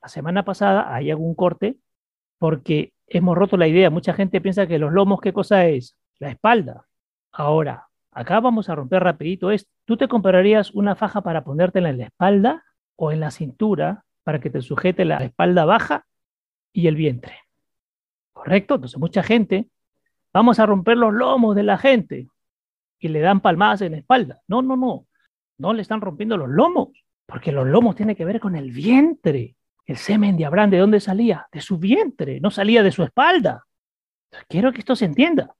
[0.00, 1.76] La semana pasada hay algún corte
[2.38, 3.90] porque hemos roto la idea.
[3.90, 5.96] Mucha gente piensa que los lomos, ¿qué cosa es?
[6.18, 6.86] La espalda.
[7.38, 9.70] Ahora, acá vamos a romper rapidito esto.
[9.84, 12.64] ¿Tú te comprarías una faja para ponértela en la espalda
[12.96, 16.06] o en la cintura para que te sujete la espalda baja
[16.72, 17.38] y el vientre.
[18.32, 18.74] ¿Correcto?
[18.74, 19.70] Entonces mucha gente,
[20.32, 22.28] vamos a romper los lomos de la gente
[22.98, 24.40] y le dan palmadas en la espalda.
[24.48, 25.06] No, no, no.
[25.58, 26.88] No le están rompiendo los lomos,
[27.24, 29.56] porque los lomos tienen que ver con el vientre.
[29.84, 31.46] El semen de Abraham, ¿de dónde salía?
[31.52, 33.64] De su vientre, no salía de su espalda.
[34.48, 35.54] quiero que esto se entienda.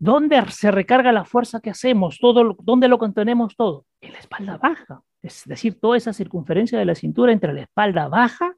[0.00, 2.18] ¿Dónde se recarga la fuerza que hacemos?
[2.18, 3.86] Todo, ¿Dónde lo contenemos todo?
[4.00, 8.08] En la espalda baja es decir, toda esa circunferencia de la cintura entre la espalda
[8.08, 8.56] baja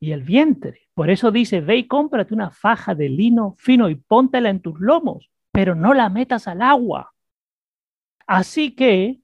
[0.00, 0.88] y el vientre.
[0.94, 4.78] Por eso dice, ve y cómprate una faja de lino fino y póntela en tus
[4.80, 7.12] lomos, pero no la metas al agua.
[8.26, 9.20] Así que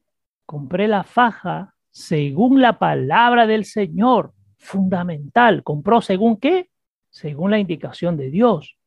[0.47, 5.63] compré la faja según la palabra del Señor, fundamental.
[5.63, 6.71] ¿Compró según qué?
[7.11, 8.79] Según la indicación de Dios.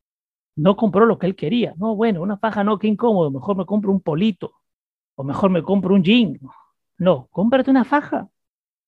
[0.56, 1.74] No compró lo que él quería.
[1.78, 3.32] No, bueno, una faja no, qué incómodo.
[3.32, 4.54] Mejor me compro un polito.
[5.16, 6.40] O mejor me compro un jean.
[6.98, 8.30] No, cómprate una faja.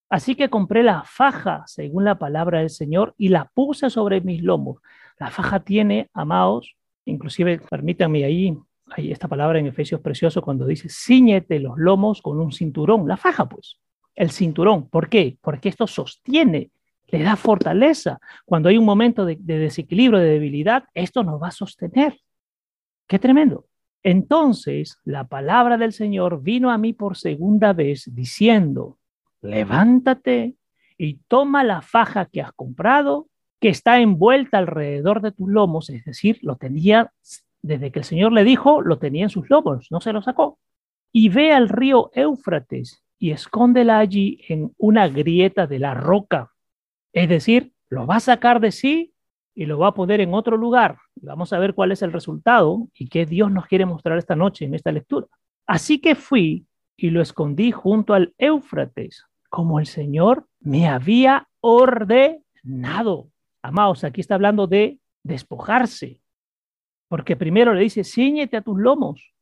[0.09, 4.43] Así que compré la faja, según la palabra del Señor, y la puse sobre mis
[4.43, 4.77] lomos.
[5.19, 6.75] La faja tiene, amados,
[7.05, 12.39] inclusive, permítanme ahí, hay esta palabra en Efesios precioso cuando dice, ciñete los lomos con
[12.39, 13.07] un cinturón.
[13.07, 13.77] La faja, pues,
[14.13, 14.89] el cinturón.
[14.89, 15.37] ¿Por qué?
[15.41, 16.69] Porque esto sostiene,
[17.07, 18.19] le da fortaleza.
[18.45, 22.19] Cuando hay un momento de, de desequilibrio, de debilidad, esto nos va a sostener.
[23.07, 23.65] Qué tremendo.
[24.03, 28.99] Entonces la palabra del Señor vino a mí por segunda vez diciendo,
[29.41, 30.55] levántate
[30.97, 33.27] y toma la faja que has comprado,
[33.59, 37.11] que está envuelta alrededor de tus lomos, es decir, lo tenía,
[37.61, 40.59] desde que el Señor le dijo, lo tenía en sus lomos, no se lo sacó,
[41.11, 46.51] y ve al río Éufrates y escóndela allí en una grieta de la roca,
[47.15, 49.13] es decir, lo va a sacar de sí
[49.55, 50.97] y lo va a poner en otro lugar.
[51.15, 54.65] Vamos a ver cuál es el resultado y qué Dios nos quiere mostrar esta noche
[54.65, 55.27] en esta lectura.
[55.65, 63.29] Así que fui y lo escondí junto al Éufrates, como el Señor me había ordenado.
[63.61, 66.19] Amados, aquí está hablando de despojarse,
[67.07, 69.33] porque primero le dice, ciñete a tus lomos,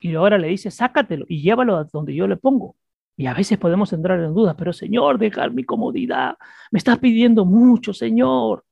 [0.00, 2.74] y ahora le dice, sácatelo y llévalo a donde yo le pongo.
[3.18, 6.36] Y a veces podemos entrar en dudas, pero Señor, dejar mi comodidad,
[6.70, 8.64] me estás pidiendo mucho, Señor.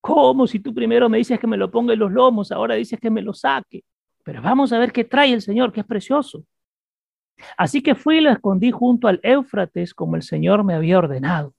[0.00, 2.98] ¿Cómo si tú primero me dices que me lo ponga en los lomos, ahora dices
[2.98, 3.84] que me lo saque?
[4.24, 6.42] Pero vamos a ver qué trae el Señor, que es precioso.
[7.58, 11.54] Así que fui y lo escondí junto al Éufrates como el Señor me había ordenado.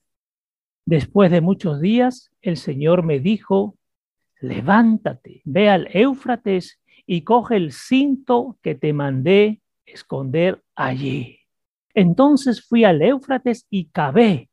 [0.87, 3.77] Después de muchos días, el Señor me dijo,
[4.39, 11.40] levántate, ve al Éufrates y coge el cinto que te mandé esconder allí.
[11.93, 14.49] Entonces fui al Éufrates y cavé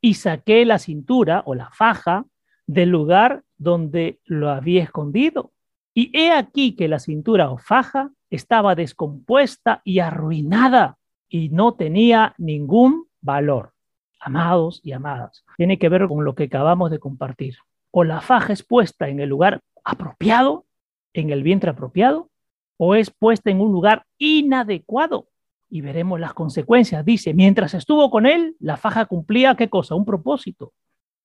[0.00, 2.24] y saqué la cintura o la faja
[2.66, 5.52] del lugar donde lo había escondido.
[5.92, 12.34] Y he aquí que la cintura o faja estaba descompuesta y arruinada y no tenía
[12.38, 13.72] ningún valor.
[14.20, 17.56] Amados y amadas, tiene que ver con lo que acabamos de compartir.
[17.90, 20.66] O la faja es puesta en el lugar apropiado,
[21.12, 22.30] en el vientre apropiado,
[22.76, 25.28] o es puesta en un lugar inadecuado.
[25.70, 27.04] Y veremos las consecuencias.
[27.04, 29.94] Dice, mientras estuvo con él, la faja cumplía qué cosa?
[29.94, 30.72] Un propósito.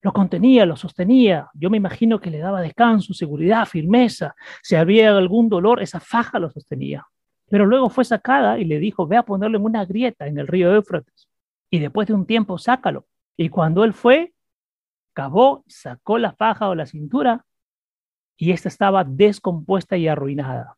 [0.01, 1.49] Lo contenía, lo sostenía.
[1.55, 4.35] Yo me imagino que le daba descanso, seguridad, firmeza.
[4.61, 7.03] Si había algún dolor, esa faja lo sostenía.
[7.49, 10.47] Pero luego fue sacada y le dijo, ve a ponerlo en una grieta en el
[10.47, 11.27] río Éufrates.
[11.71, 13.07] Y después de un tiempo, sácalo.
[13.35, 14.33] Y cuando él fue,
[15.13, 17.45] cavó, sacó la faja o la cintura
[18.37, 20.77] y esta estaba descompuesta y arruinada.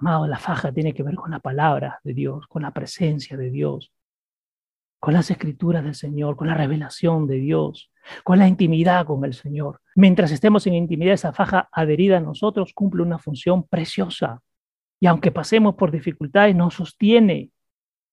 [0.00, 3.50] Amado, la faja tiene que ver con la palabra de Dios, con la presencia de
[3.50, 3.92] Dios,
[4.98, 7.92] con las escrituras del Señor, con la revelación de Dios,
[8.24, 9.82] con la intimidad con el Señor.
[9.94, 14.40] Mientras estemos en intimidad, esa faja adherida a nosotros cumple una función preciosa.
[15.00, 17.50] Y aunque pasemos por dificultades, nos sostiene.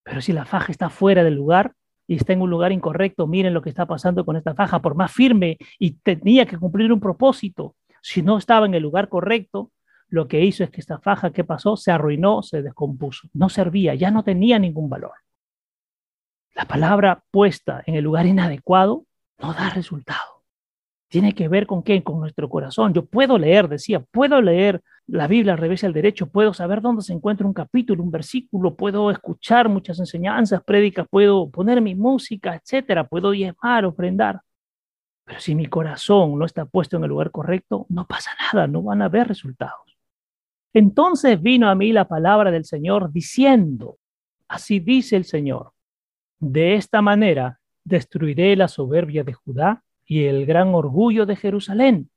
[0.04, 1.74] Pero si la faja está fuera del lugar
[2.06, 4.96] y está en un lugar incorrecto, miren lo que está pasando con esta faja, por
[4.96, 9.72] más firme y tenía que cumplir un propósito, si no estaba en el lugar correcto,
[10.10, 11.76] lo que hizo es que esta faja, ¿qué pasó?
[11.76, 15.14] Se arruinó, se descompuso, no servía, ya no tenía ningún valor.
[16.56, 19.06] La palabra puesta en el lugar inadecuado
[19.40, 20.44] no da resultado.
[21.10, 22.04] Tiene que ver con qué?
[22.04, 22.94] Con nuestro corazón.
[22.94, 26.82] Yo puedo leer, decía, puedo leer la Biblia al revés y al derecho, puedo saber
[26.82, 31.96] dónde se encuentra un capítulo, un versículo, puedo escuchar muchas enseñanzas, prédicas, puedo poner mi
[31.96, 34.42] música, etcétera, puedo diezmar, ofrendar.
[35.24, 38.82] Pero si mi corazón no está puesto en el lugar correcto, no pasa nada, no
[38.82, 39.87] van a haber resultados.
[40.74, 43.98] Entonces vino a mí la palabra del Señor diciendo,
[44.48, 45.72] así dice el Señor,
[46.40, 52.10] de esta manera destruiré la soberbia de Judá y el gran orgullo de Jerusalén.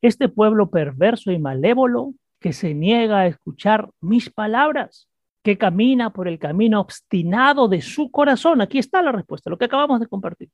[0.00, 5.08] Este pueblo perverso y malévolo que se niega a escuchar mis palabras,
[5.42, 8.60] que camina por el camino obstinado de su corazón.
[8.60, 10.50] Aquí está la respuesta, lo que acabamos de compartir.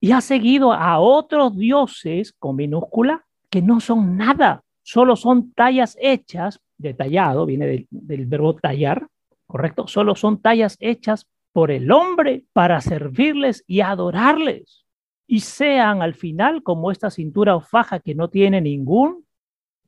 [0.00, 5.96] Y ha seguido a otros dioses con minúscula que no son nada, solo son tallas
[6.00, 9.06] hechas, detallado, viene del, del verbo tallar,
[9.46, 9.86] ¿correcto?
[9.86, 14.84] Solo son tallas hechas por el hombre para servirles y adorarles.
[15.26, 19.24] Y sean al final como esta cintura o faja que no tiene ningún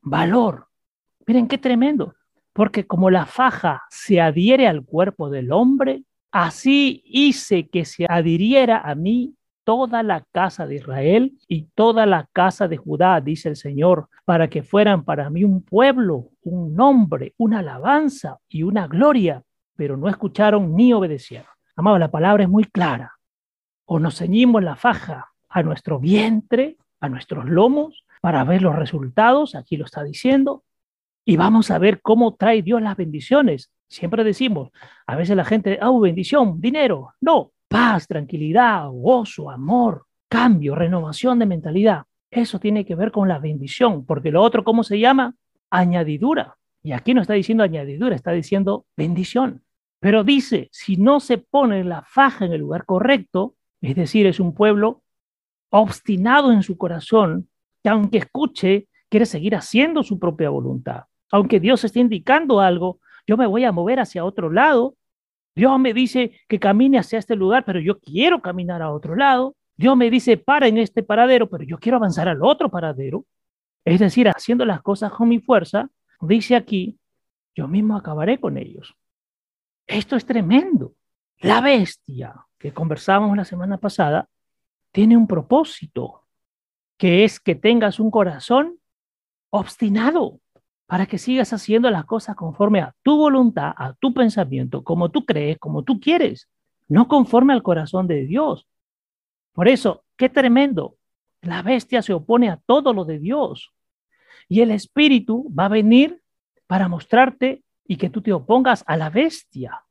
[0.01, 0.67] valor.
[1.27, 2.15] Miren qué tremendo,
[2.53, 8.79] porque como la faja se adhiere al cuerpo del hombre, así hice que se adhiriera
[8.79, 9.35] a mí
[9.69, 14.49] toda la casa de Israel y toda la casa de Judá, dice el Señor, para
[14.49, 19.43] que fueran para mí un pueblo, un nombre, una alabanza y una gloria,
[19.75, 21.51] pero no escucharon ni obedecieron.
[21.75, 23.13] Amado, la palabra es muy clara.
[23.85, 29.53] O nos ceñimos la faja a nuestro vientre, a nuestros lomos, para ver los resultados,
[29.53, 30.63] aquí lo está diciendo,
[31.25, 33.71] y vamos a ver cómo trae Dios las bendiciones.
[33.87, 34.71] Siempre decimos,
[35.05, 37.13] a veces la gente, ah, bendición, dinero.
[37.21, 42.03] No, paz, tranquilidad, gozo, amor, cambio, renovación de mentalidad.
[42.29, 45.35] Eso tiene que ver con la bendición, porque lo otro, ¿cómo se llama?
[45.69, 46.57] Añadidura.
[46.83, 49.63] Y aquí no está diciendo añadidura, está diciendo bendición.
[49.99, 54.39] Pero dice, si no se pone la faja en el lugar correcto, es decir, es
[54.39, 55.03] un pueblo
[55.69, 57.49] obstinado en su corazón,
[57.83, 61.03] que aunque escuche, quiere seguir haciendo su propia voluntad.
[61.31, 64.95] Aunque Dios esté indicando algo, yo me voy a mover hacia otro lado.
[65.59, 69.57] Dios me dice que camine hacia este lugar, pero yo quiero caminar a otro lado.
[69.75, 73.25] Dios me dice, para en este paradero, pero yo quiero avanzar al otro paradero.
[73.83, 75.89] Es decir, haciendo las cosas con mi fuerza,
[76.21, 76.97] dice aquí,
[77.53, 78.95] yo mismo acabaré con ellos.
[79.85, 80.93] Esto es tremendo.
[81.39, 84.29] La bestia que conversábamos la semana pasada
[84.93, 86.23] tiene un propósito,
[86.97, 88.79] que es que tengas un corazón
[89.49, 90.39] obstinado
[90.89, 95.23] para que sigas haciendo las cosas conforme a tu voluntad, a tu pensamiento, como tú
[95.23, 96.49] crees, como tú quieres,
[96.87, 98.67] no conforme al corazón de Dios.
[99.53, 100.97] Por eso, qué tremendo.
[101.41, 103.71] La bestia se opone a todo lo de Dios.
[104.47, 106.23] Y el Espíritu va a venir
[106.65, 109.83] para mostrarte y que tú te opongas a la bestia.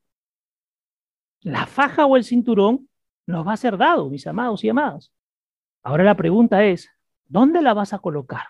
[1.43, 2.89] La faja o el cinturón
[3.25, 5.13] nos va a ser dado, mis amados y amadas.
[5.85, 6.91] Ahora la pregunta es,
[7.25, 8.47] ¿dónde la vas a colocar?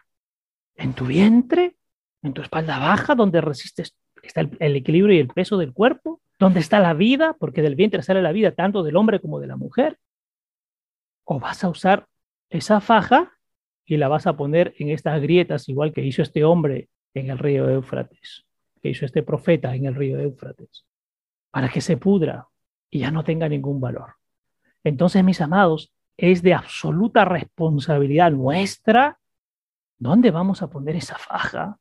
[0.77, 1.78] ¿En tu vientre?
[2.23, 6.21] ¿En tu espalda baja, donde resistes, está el, equilibrio y el peso del cuerpo?
[6.39, 7.37] ¿Dónde está la vida?
[7.39, 9.99] Porque del vientre sale la vida tanto del hombre como de la mujer.
[11.25, 12.07] ¿O vas a usar
[12.51, 13.33] esa faja
[13.85, 17.39] y la vas a poner en estas grietas, igual que hizo este hombre en el
[17.39, 18.45] río Éufrates?
[18.81, 20.87] que hizo este profeta en el río Éufrates,
[21.51, 22.49] para que se pudra,
[22.91, 24.15] y ya no tenga ningún valor.
[24.85, 29.19] Entonces, mis amados, es de absoluta responsabilidad nuestra
[29.99, 31.79] dónde vamos a poner esa faja.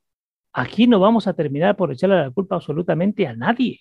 [0.58, 3.80] Aquí no vamos a terminar por echarle la culpa absolutamente a nadie.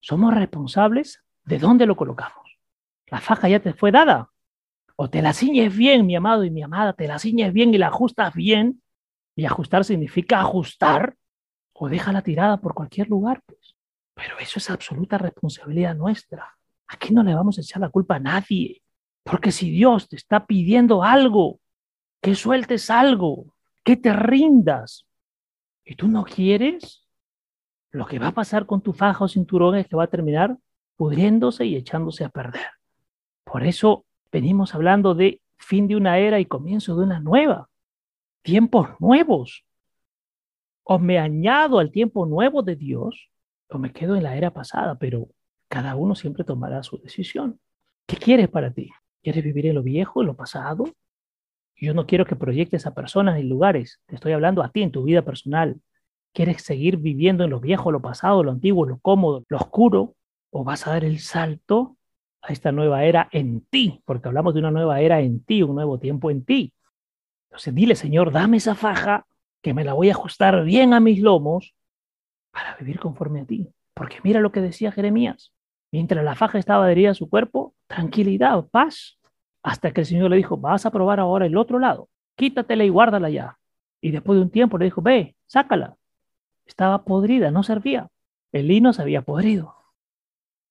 [0.00, 2.58] Somos responsables de dónde lo colocamos.
[3.08, 4.30] La faja ya te fue dada.
[4.96, 7.78] O te la ciñes bien, mi amado y mi amada, te la ciñes bien y
[7.78, 8.82] la ajustas bien.
[9.36, 11.14] Y ajustar significa ajustar.
[11.74, 13.42] O déjala tirada por cualquier lugar.
[13.44, 13.76] Pues.
[14.14, 16.56] Pero eso es absoluta responsabilidad nuestra.
[16.86, 18.80] Aquí no le vamos a echar la culpa a nadie.
[19.24, 21.60] Porque si Dios te está pidiendo algo,
[22.22, 25.06] que sueltes algo, que te rindas,
[25.92, 27.06] y tú no quieres,
[27.90, 30.56] lo que va a pasar con tu faja o cinturón es que va a terminar
[30.96, 32.66] pudriéndose y echándose a perder.
[33.44, 37.68] Por eso venimos hablando de fin de una era y comienzo de una nueva.
[38.40, 39.66] Tiempos nuevos.
[40.82, 43.28] O me añado al tiempo nuevo de Dios,
[43.68, 45.28] o me quedo en la era pasada, pero
[45.68, 47.60] cada uno siempre tomará su decisión.
[48.06, 48.88] ¿Qué quieres para ti?
[49.22, 50.84] ¿Quieres vivir en lo viejo, en lo pasado?
[51.82, 54.00] Yo no quiero que proyectes a personas y lugares.
[54.06, 55.80] Te estoy hablando a ti en tu vida personal.
[56.32, 60.14] ¿Quieres seguir viviendo en lo viejo, lo pasado, lo antiguo, lo cómodo, lo oscuro?
[60.50, 61.96] ¿O vas a dar el salto
[62.40, 64.00] a esta nueva era en ti?
[64.04, 66.72] Porque hablamos de una nueva era en ti, un nuevo tiempo en ti.
[67.50, 69.26] Entonces dile, Señor, dame esa faja
[69.60, 71.74] que me la voy a ajustar bien a mis lomos
[72.52, 73.68] para vivir conforme a ti.
[73.92, 75.52] Porque mira lo que decía Jeremías.
[75.90, 79.18] Mientras la faja estaba adherida a su cuerpo, tranquilidad, paz.
[79.62, 82.88] Hasta que el Señor le dijo, vas a probar ahora el otro lado, quítatela y
[82.88, 83.58] guárdala ya.
[84.00, 85.96] Y después de un tiempo le dijo, ve, sácala.
[86.66, 88.08] Estaba podrida, no servía.
[88.50, 89.74] El lino se había podrido.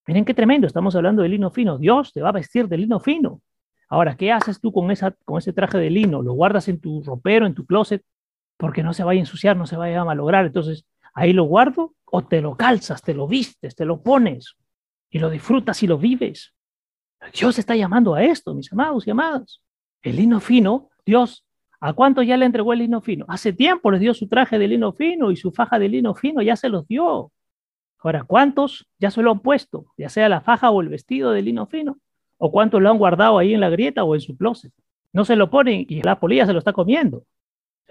[0.07, 1.77] Miren qué tremendo, estamos hablando de lino fino.
[1.77, 3.41] Dios te va a vestir de lino fino.
[3.87, 6.21] Ahora, ¿qué haces tú con, esa, con ese traje de lino?
[6.21, 8.03] ¿Lo guardas en tu ropero, en tu closet?
[8.57, 10.45] Porque no se vaya a ensuciar, no se vaya a malograr.
[10.45, 14.55] Entonces, ahí lo guardo o te lo calzas, te lo vistes, te lo pones
[15.09, 16.53] y lo disfrutas y lo vives.
[17.33, 19.61] Dios está llamando a esto, mis amados y amadas.
[20.01, 21.45] El lino fino, Dios,
[21.79, 23.25] ¿a cuánto ya le entregó el lino fino?
[23.27, 26.41] Hace tiempo le dio su traje de lino fino y su faja de lino fino,
[26.41, 27.31] ya se los dio.
[27.99, 29.85] Ahora, ¿cuántos ya se lo han puesto?
[29.97, 31.99] Ya sea la faja o el vestido de lino fino.
[32.37, 34.73] ¿O cuántos lo han guardado ahí en la grieta o en su closet?
[35.13, 37.23] No se lo ponen y la polilla se lo está comiendo.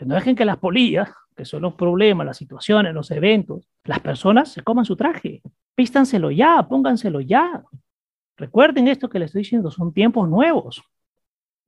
[0.00, 4.50] No dejen que las polillas, que son los problemas, las situaciones, los eventos, las personas
[4.50, 5.42] se coman su traje.
[5.74, 7.62] Pístanselo ya, pónganselo ya.
[8.40, 10.82] Recuerden esto que les estoy diciendo, son tiempos nuevos.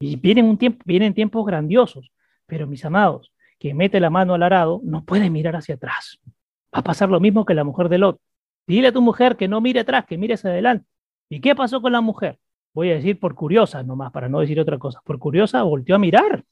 [0.01, 2.11] Y vienen, un tiempo, vienen tiempos grandiosos.
[2.47, 6.19] Pero mis amados, quien mete la mano al arado no puede mirar hacia atrás.
[6.75, 8.19] Va a pasar lo mismo que la mujer de Lot.
[8.67, 10.87] Dile a tu mujer que no mire atrás, que mire hacia adelante.
[11.29, 12.39] ¿Y qué pasó con la mujer?
[12.73, 15.03] Voy a decir por curiosa nomás, para no decir otra cosa.
[15.05, 16.43] Por curiosa volteó a mirar.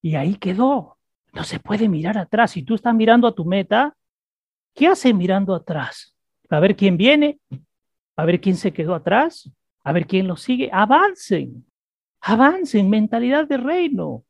[0.00, 0.98] Y ahí quedó.
[1.32, 2.52] No se puede mirar atrás.
[2.52, 3.96] Si tú estás mirando a tu meta,
[4.74, 6.12] ¿qué hace mirando atrás?
[6.50, 7.40] a ver quién viene,
[8.16, 9.50] a ver quién se quedó atrás,
[9.82, 10.70] a ver quién lo sigue.
[10.72, 11.64] Avancen,
[12.20, 14.24] avancen, mentalidad de reino.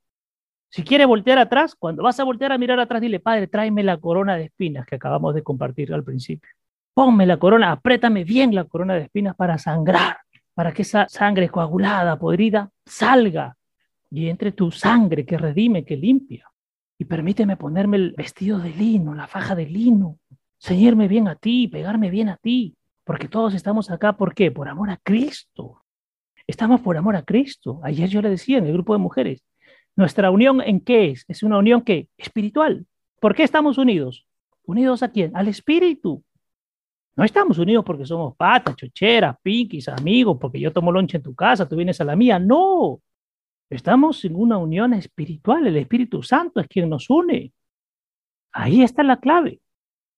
[0.69, 3.99] Si quiere voltear atrás, cuando vas a voltear a mirar atrás, dile, Padre, tráeme la
[3.99, 6.51] corona de espinas que acabamos de compartir al principio.
[6.95, 10.19] Ponme la corona, apriétame bien la corona de espinas para sangrar,
[10.55, 13.57] para que esa sangre coagulada, podrida, salga
[14.11, 16.49] y entre tu sangre que redime, que limpia.
[16.99, 20.19] Y permíteme ponerme el vestido de lino, la faja de lino,
[20.61, 24.51] ceñirme bien a ti, pegarme bien a ti, porque todos estamos acá, ¿por qué?
[24.51, 25.83] Por amor a Cristo.
[26.47, 27.81] Estamos por amor a Cristo.
[27.83, 29.45] Ayer yo le decía en el grupo de mujeres,
[29.97, 31.25] nuestra unión en qué es?
[31.29, 32.87] Es una unión que espiritual.
[33.21, 34.27] ¿Por qué estamos unidos?
[34.65, 35.37] ¿Unidos a quién?
[35.37, 36.25] Al Espíritu.
[37.17, 41.35] No estamos unidos porque somos patas, chocheras, pinkies, amigos, porque yo tomo lonche en tu
[41.35, 42.39] casa, tú vienes a la mía.
[42.39, 43.01] No.
[43.71, 45.67] Estamos en una unión espiritual.
[45.67, 47.53] El Espíritu Santo es quien nos une.
[48.53, 49.61] Ahí está la clave.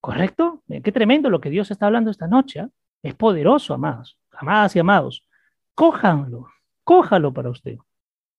[0.06, 0.62] ¿Correcto?
[0.68, 2.60] Qué tremendo lo que Dios está hablando esta noche.
[2.60, 2.68] ¿eh?
[3.02, 5.26] Es poderoso, amados, amadas y amados.
[5.74, 6.46] Cójanlo,
[6.84, 7.76] cójalo para usted.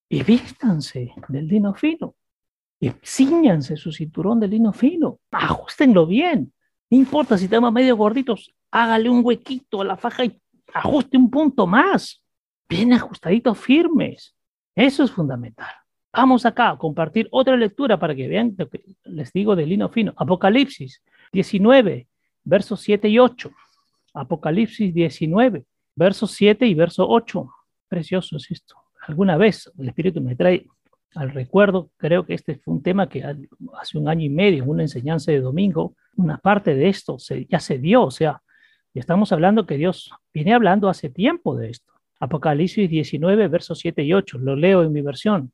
[0.07, 2.15] Y vístanse del lino fino.
[2.79, 5.19] Y ciñanse su cinturón de lino fino.
[5.29, 6.53] Ajustenlo bien.
[6.89, 10.41] No importa si estamos medio gorditos, hágale un huequito a la faja y
[10.73, 12.23] ajuste un punto más.
[12.69, 14.33] Bien ajustaditos, firmes.
[14.73, 15.73] Eso es fundamental.
[16.13, 19.89] Vamos acá a compartir otra lectura para que vean lo que les digo del lino
[19.89, 20.13] fino.
[20.15, 22.07] Apocalipsis 19,
[22.43, 23.51] versos 7 y 8.
[24.13, 25.65] Apocalipsis 19,
[25.95, 27.49] versos 7 y verso 8.
[27.87, 28.75] Precioso es esto.
[29.07, 30.65] Alguna vez el Espíritu me trae
[31.15, 33.23] al recuerdo, creo que este fue un tema que
[33.79, 37.17] hace un año y medio, una enseñanza de domingo, una parte de esto
[37.49, 38.41] ya se dio, o sea,
[38.93, 41.93] estamos hablando que Dios viene hablando hace tiempo de esto.
[42.19, 45.51] Apocalipsis 19, versos 7 y 8, lo leo en mi versión.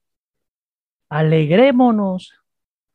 [1.09, 2.33] Alegrémonos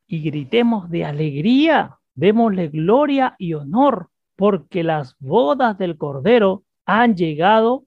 [0.07, 7.85] y gritemos de alegría Démosle gloria y honor, porque las bodas del Cordero han llegado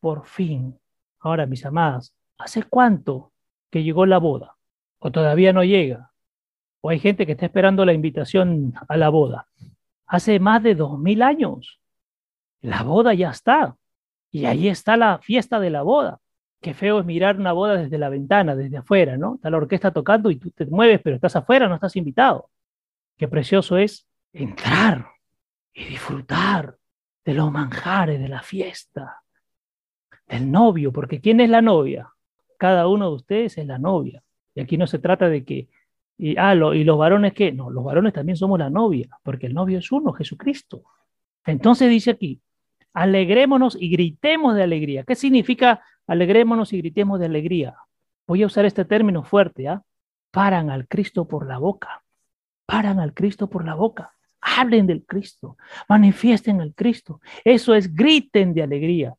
[0.00, 0.76] por fin.
[1.20, 3.30] Ahora, mis amadas, ¿hace cuánto
[3.70, 4.56] que llegó la boda?
[4.98, 6.10] ¿O todavía no llega?
[6.80, 9.46] ¿O hay gente que está esperando la invitación a la boda?
[10.04, 11.80] Hace más de dos mil años.
[12.62, 13.76] La boda ya está.
[14.32, 16.18] Y ahí está la fiesta de la boda.
[16.60, 19.36] Qué feo es mirar una boda desde la ventana, desde afuera, ¿no?
[19.36, 22.50] Está la orquesta tocando y tú te mueves, pero estás afuera, no estás invitado.
[23.20, 25.10] Qué precioso es entrar
[25.74, 26.78] y disfrutar
[27.22, 29.20] de los manjares de la fiesta,
[30.26, 32.08] del novio, porque ¿quién es la novia?
[32.56, 34.22] Cada uno de ustedes es la novia.
[34.54, 35.68] Y aquí no se trata de que,
[36.16, 37.52] y, ah, y los varones qué?
[37.52, 40.84] No, los varones también somos la novia, porque el novio es uno, Jesucristo.
[41.44, 42.40] Entonces dice aquí,
[42.94, 45.04] alegrémonos y gritemos de alegría.
[45.04, 47.76] ¿Qué significa alegrémonos y gritemos de alegría?
[48.26, 49.82] Voy a usar este término fuerte, ¿ah?
[50.30, 52.02] Paran al Cristo por la boca.
[52.70, 54.12] Paran al Cristo por la boca.
[54.40, 55.56] Hablen del Cristo,
[55.88, 57.20] manifiesten el Cristo.
[57.44, 59.14] Eso es, griten de alegría.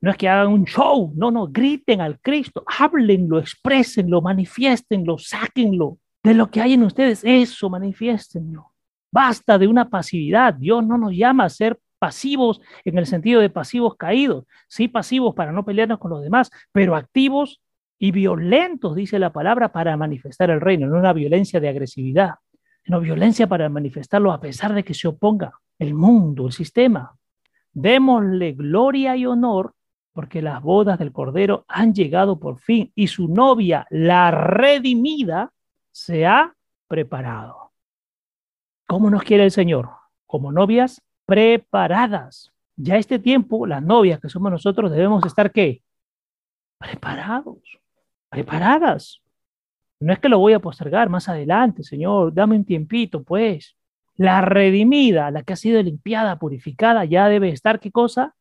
[0.00, 5.98] No es que hagan un show, no, no, griten al Cristo, háblenlo, expresenlo, manifiestenlo, sáquenlo
[6.24, 7.22] de lo que hay en ustedes.
[7.22, 8.72] Eso, manifiestenlo.
[9.12, 10.54] Basta de una pasividad.
[10.54, 14.46] Dios no nos llama a ser pasivos en el sentido de pasivos caídos.
[14.66, 17.62] Sí, pasivos para no pelearnos con los demás, pero activos
[18.00, 22.34] y violentos, dice la palabra, para manifestar el reino, no una violencia de agresividad,
[22.82, 27.16] sino violencia para manifestarlo a pesar de que se oponga el mundo, el sistema.
[27.72, 29.74] Démosle gloria y honor
[30.12, 35.52] porque las bodas del Cordero han llegado por fin y su novia, la redimida,
[35.92, 36.54] se ha
[36.88, 37.72] preparado.
[38.86, 39.90] ¿Cómo nos quiere el Señor?
[40.26, 42.52] Como novias preparadas.
[42.76, 45.82] Ya este tiempo, las novias que somos nosotros debemos estar qué?
[46.78, 47.78] Preparados,
[48.28, 49.20] preparadas.
[50.00, 53.76] No es que lo voy a postergar más adelante, Señor, dame un tiempito, pues.
[54.16, 58.34] La redimida, la que ha sido limpiada, purificada, ya debe estar, ¿qué cosa?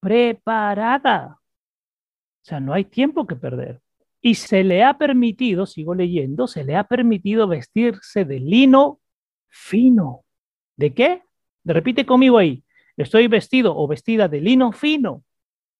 [0.00, 1.38] preparada.
[2.42, 3.80] O sea, no hay tiempo que perder.
[4.22, 9.00] Y se le ha permitido, sigo leyendo, se le ha permitido vestirse de lino
[9.48, 10.24] fino.
[10.76, 11.22] ¿De qué?
[11.64, 12.64] Repite conmigo ahí.
[12.96, 15.22] Estoy vestido o vestida de lino fino.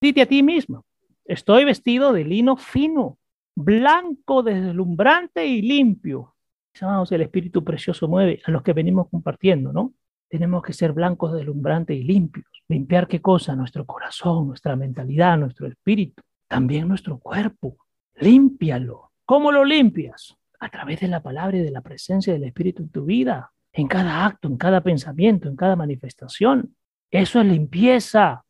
[0.01, 0.87] Dite a ti mismo.
[1.25, 3.19] Estoy vestido de lino fino,
[3.65, 6.35] blanco, deslumbrante y limpio.
[6.81, 9.93] Amados, el Espíritu Precioso mueve a los que venimos compartiendo, ¿no?
[10.29, 12.47] Tenemos que ser blancos, deslumbrantes y limpios.
[12.69, 13.57] Limpiar qué cosa?
[13.57, 17.77] Nuestro corazón, nuestra mentalidad, nuestro espíritu, también nuestro cuerpo.
[18.21, 19.11] Límpialo.
[19.27, 20.37] ¿Cómo lo limpias?
[20.61, 23.89] A través de la palabra y de la presencia del Espíritu en tu vida, en
[23.89, 26.77] cada acto, en cada pensamiento, en cada manifestación.
[27.11, 28.45] Eso es limpieza.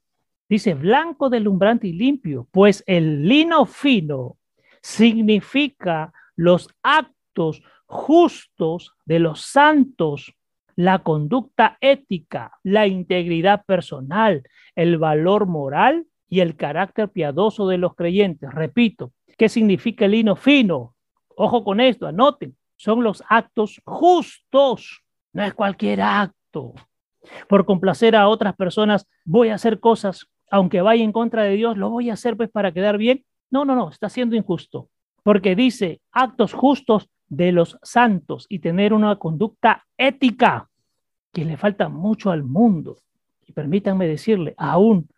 [0.48, 4.36] Dice blanco, deslumbrante y limpio, pues el lino fino
[4.82, 10.34] significa los actos justos de los santos
[10.76, 17.94] la conducta ética, la integridad personal, el valor moral y el carácter piadoso de los
[17.94, 18.50] creyentes.
[18.50, 20.94] Repito, ¿qué significa el lino fino?
[21.36, 25.02] Ojo con esto, anoten, son los actos justos,
[25.34, 26.72] no es cualquier acto.
[27.46, 31.76] Por complacer a otras personas, voy a hacer cosas, aunque vaya en contra de Dios,
[31.76, 33.24] lo voy a hacer pues para quedar bien.
[33.51, 34.88] No, no, no, está siendo injusto,
[35.22, 40.68] porque dice actos justos de los santos y tener una conducta ética
[41.32, 42.98] que le falta mucho al mundo.
[43.46, 45.09] Y permítanme decirle, aún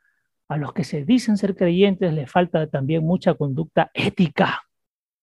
[0.48, 4.62] a los que se dicen ser creyentes le falta también mucha conducta ética.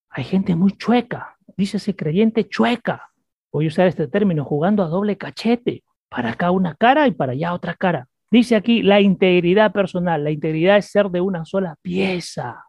[0.10, 3.10] Hay gente muy chueca, dice ese creyente chueca.
[3.52, 5.84] Voy a usar este término, jugando a doble cachete.
[6.10, 8.08] Para acá una cara y para allá otra cara.
[8.32, 10.24] Dice aquí la integridad personal.
[10.24, 12.64] La integridad es ser de una sola pieza.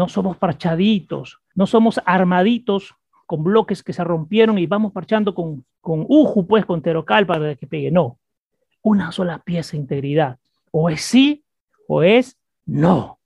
[0.00, 2.94] No somos parchaditos, no somos armaditos
[3.26, 7.54] con bloques que se rompieron y vamos parchando con, con uju, pues con terocal para
[7.54, 7.90] que pegue.
[7.90, 8.18] No,
[8.80, 10.38] una sola pieza de integridad.
[10.70, 11.44] O es sí
[11.86, 13.18] o es no.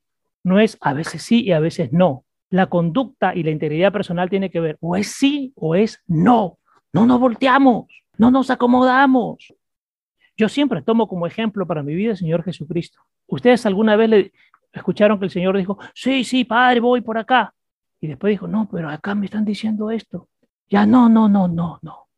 [0.43, 2.25] No es a veces sí y a veces no.
[2.51, 6.59] La conducta y la integridad personal tiene que ver o es sí o es no.
[6.93, 7.87] No nos volteamos,
[8.18, 9.55] no nos acomodamos.
[10.37, 12.99] Yo siempre tomo como ejemplo para mi vida Señor Jesucristo.
[13.29, 14.33] ¿Ustedes alguna vez le
[14.79, 17.55] escucharon que el Señor dijo, sí, sí, Padre, voy por acá?
[18.01, 20.29] Y después dijo, no, pero acá me están diciendo esto.
[20.68, 22.09] Ya, no, no, no, no, no.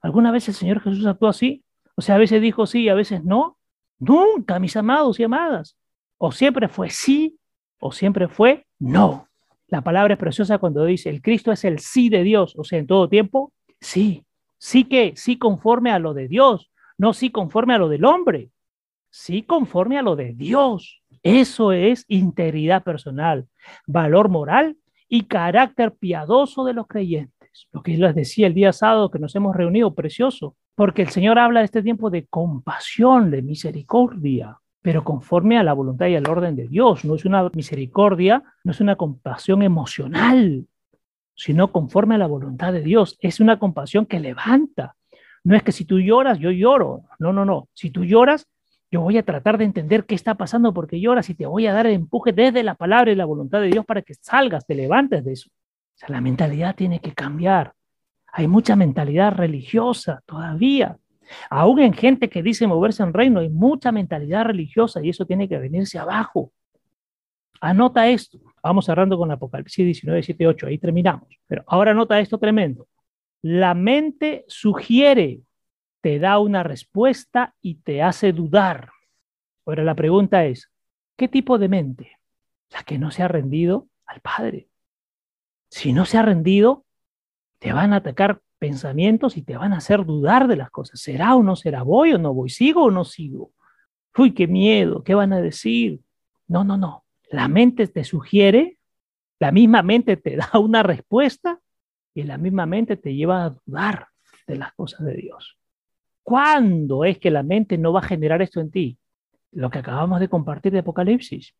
[0.00, 1.64] ¿Alguna vez el Señor Jesús actuó así?
[1.94, 3.58] O sea, a veces dijo sí, a veces no.
[3.98, 5.76] Nunca, mis amados y amadas.
[6.18, 7.38] O siempre fue sí,
[7.80, 9.28] o siempre fue no.
[9.68, 12.78] La palabra es preciosa cuando dice, el Cristo es el sí de Dios, o sea,
[12.78, 14.24] en todo tiempo, sí.
[14.58, 18.50] Sí que, sí conforme a lo de Dios, no sí conforme a lo del hombre,
[19.10, 21.01] sí conforme a lo de Dios.
[21.22, 23.46] Eso es integridad personal,
[23.86, 24.76] valor moral
[25.08, 27.68] y carácter piadoso de los creyentes.
[27.70, 31.38] Lo que les decía el día sábado que nos hemos reunido, precioso, porque el Señor
[31.38, 34.58] habla de este tiempo de compasión, de misericordia.
[34.84, 37.04] pero conforme a la voluntad y al orden de Dios.
[37.04, 40.66] No es una misericordia, no es una compasión emocional,
[41.36, 43.16] sino conforme a la voluntad de Dios.
[43.20, 44.96] Es una compasión que levanta.
[45.44, 47.04] No es que si tú lloras, yo lloro.
[47.20, 47.68] No, no, no.
[47.74, 48.48] Si tú lloras,
[48.92, 51.72] yo voy a tratar de entender qué está pasando porque lloras y te voy a
[51.72, 54.74] dar el empuje desde la palabra y la voluntad de Dios para que salgas, te
[54.74, 55.48] levantes de eso.
[55.48, 57.72] O sea, la mentalidad tiene que cambiar.
[58.30, 60.98] Hay mucha mentalidad religiosa todavía.
[61.48, 65.48] Aún en gente que dice moverse en reino, hay mucha mentalidad religiosa y eso tiene
[65.48, 66.52] que venirse abajo.
[67.62, 68.38] Anota esto.
[68.62, 70.66] Vamos cerrando con Apocalipsis 19, 7, 8.
[70.66, 71.28] Ahí terminamos.
[71.46, 72.86] Pero ahora anota esto tremendo.
[73.40, 75.40] La mente sugiere,
[76.02, 78.90] te da una respuesta y te hace dudar.
[79.64, 80.70] Ahora la pregunta es,
[81.16, 82.18] ¿qué tipo de mente?
[82.70, 84.68] La que no se ha rendido al Padre.
[85.70, 86.84] Si no se ha rendido,
[87.58, 91.00] te van a atacar pensamientos y te van a hacer dudar de las cosas.
[91.00, 91.82] ¿Será o no será?
[91.82, 92.50] ¿Voy o no voy?
[92.50, 93.52] ¿Sigo o no sigo?
[94.18, 96.00] Uy, qué miedo, ¿qué van a decir?
[96.48, 97.04] No, no, no.
[97.30, 98.78] La mente te sugiere,
[99.38, 101.60] la misma mente te da una respuesta
[102.12, 104.08] y la misma mente te lleva a dudar
[104.48, 105.56] de las cosas de Dios.
[106.22, 108.98] ¿Cuándo es que la mente no va a generar esto en ti?
[109.50, 111.54] Lo que acabamos de compartir de Apocalipsis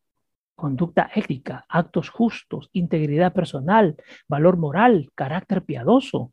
[0.55, 3.95] conducta ética, actos justos, integridad personal,
[4.27, 6.31] valor moral, carácter piadoso,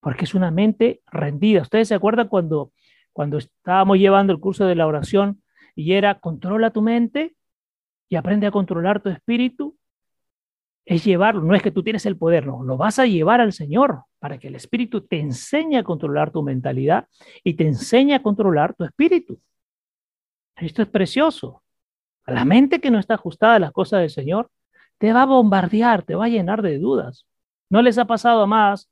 [0.00, 1.62] porque es una mente rendida.
[1.62, 2.72] ¿Ustedes se acuerdan cuando,
[3.12, 5.42] cuando estábamos llevando el curso de la oración
[5.74, 7.36] y era controla tu mente
[8.08, 9.76] y aprende a controlar tu espíritu?
[10.84, 13.52] Es llevarlo, no es que tú tienes el poder, no, lo vas a llevar al
[13.52, 17.06] Señor para que el espíritu te enseñe a controlar tu mentalidad
[17.44, 19.40] y te enseñe a controlar tu espíritu.
[20.56, 21.62] Esto es precioso.
[22.26, 24.50] La mente que no está ajustada a las cosas del Señor
[24.98, 27.26] te va a bombardear, te va a llenar de dudas.
[27.70, 28.90] ¿No les ha pasado a más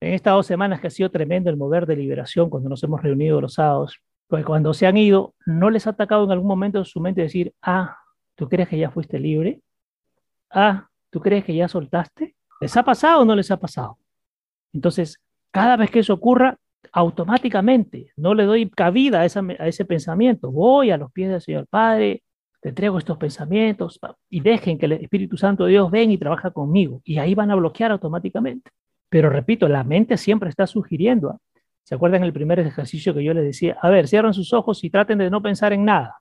[0.00, 3.02] en estas dos semanas que ha sido tremendo el mover de liberación cuando nos hemos
[3.02, 3.98] reunido los sábados?
[4.28, 7.22] Pues cuando se han ido, ¿no les ha atacado en algún momento en su mente
[7.22, 7.96] decir, ah,
[8.36, 9.60] ¿tú crees que ya fuiste libre?
[10.50, 12.36] Ah, ¿tú crees que ya soltaste?
[12.60, 13.98] ¿Les ha pasado o no les ha pasado?
[14.72, 16.56] Entonces, cada vez que eso ocurra,
[16.92, 20.50] automáticamente no le doy cabida a, ese pensamiento.
[20.50, 22.22] Voy a los pies del Señor Padre,
[22.60, 26.50] te entrego estos pensamientos y dejen que el Espíritu Santo de Dios venga y trabaja
[26.50, 27.00] conmigo.
[27.04, 28.70] Y ahí van a bloquear automáticamente.
[29.08, 31.30] Pero repito, la mente siempre está sugiriendo.
[31.30, 31.38] ¿ah?
[31.84, 33.78] ¿Se acuerdan el primer ejercicio que yo les decía?
[33.80, 36.16] A ver, cierran sus ojos y traten de no pensar en nada.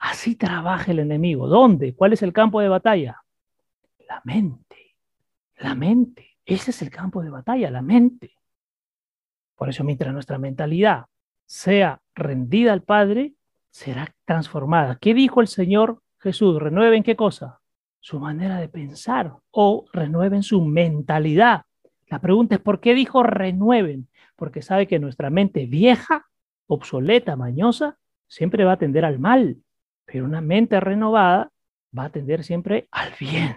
[0.00, 1.46] Así trabaja el enemigo.
[1.46, 1.94] ¿Dónde?
[1.94, 3.22] ¿Cuál es el campo de batalla?
[4.08, 4.96] La mente.
[5.58, 6.38] La mente.
[6.46, 8.32] Ese es el campo de batalla, la mente.
[9.54, 11.06] Por eso mientras nuestra mentalidad
[11.44, 13.34] sea rendida al Padre,
[13.70, 14.96] será transformada.
[15.00, 16.58] ¿Qué dijo el Señor Jesús?
[16.60, 17.60] ¿Renueven qué cosa?
[18.00, 21.62] Su manera de pensar o renueven su mentalidad.
[22.08, 24.08] La pregunta es, ¿por qué dijo renueven?
[24.36, 26.26] Porque sabe que nuestra mente vieja,
[26.66, 29.58] obsoleta, mañosa, siempre va a tender al mal,
[30.06, 31.50] pero una mente renovada
[31.96, 33.56] va a tender siempre al bien.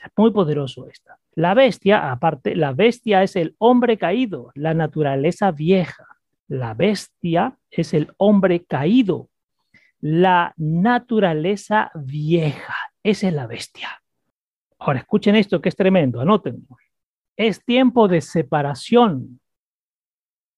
[0.00, 1.18] Es muy poderoso esta.
[1.34, 6.06] La bestia, aparte, la bestia es el hombre caído, la naturaleza vieja.
[6.48, 9.30] La bestia es el hombre caído,
[10.00, 12.74] la naturaleza vieja.
[13.02, 14.02] Esa es la bestia.
[14.78, 16.66] Ahora, escuchen esto que es tremendo, anótenlo.
[17.36, 19.40] Es tiempo de separación.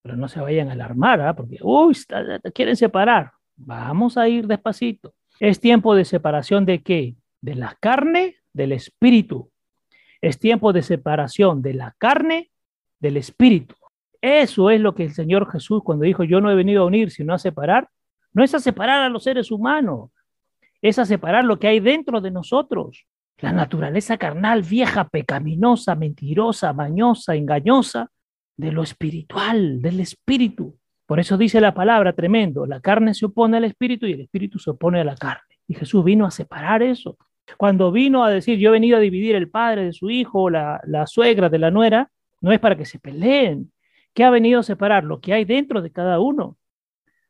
[0.03, 1.35] Pero no se vayan a alarmar, ¿ah?
[1.35, 1.97] porque, uy,
[2.55, 3.32] quieren separar.
[3.57, 5.14] Vamos a ir despacito.
[5.39, 7.16] Es tiempo de separación de qué?
[7.41, 9.50] De la carne, del espíritu.
[10.22, 12.50] Es tiempo de separación de la carne,
[12.98, 13.74] del espíritu.
[14.22, 17.11] Eso es lo que el Señor Jesús cuando dijo, yo no he venido a unir,
[17.11, 17.90] sino a separar,
[18.32, 20.11] no es a separar a los seres humanos,
[20.80, 23.07] es a separar lo que hay dentro de nosotros.
[23.38, 28.11] La naturaleza carnal, vieja, pecaminosa, mentirosa, mañosa, engañosa,
[28.57, 30.78] de lo espiritual, del espíritu.
[31.07, 34.59] Por eso dice la palabra tremendo, la carne se opone al espíritu y el espíritu
[34.59, 35.42] se opone a la carne.
[35.68, 37.18] Y Jesús vino a separar eso.
[37.57, 40.80] Cuando vino a decir, yo he venido a dividir el padre de su hijo, la,
[40.84, 43.72] la suegra de la nuera, no es para que se peleen,
[44.14, 45.05] ¿Qué ha venido a separar?
[45.05, 46.57] Lo que hay dentro de cada uno,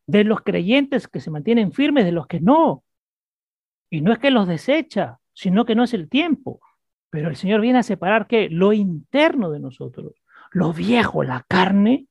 [0.07, 2.85] de los creyentes que se mantienen firmes, de los que no.
[3.91, 6.61] Y no es que los desecha, sino que no es el tiempo.
[7.09, 8.51] Pero el Señor viene a separar qué?
[8.51, 10.12] Lo interno de nosotros,
[10.53, 12.07] lo viejo, la carne,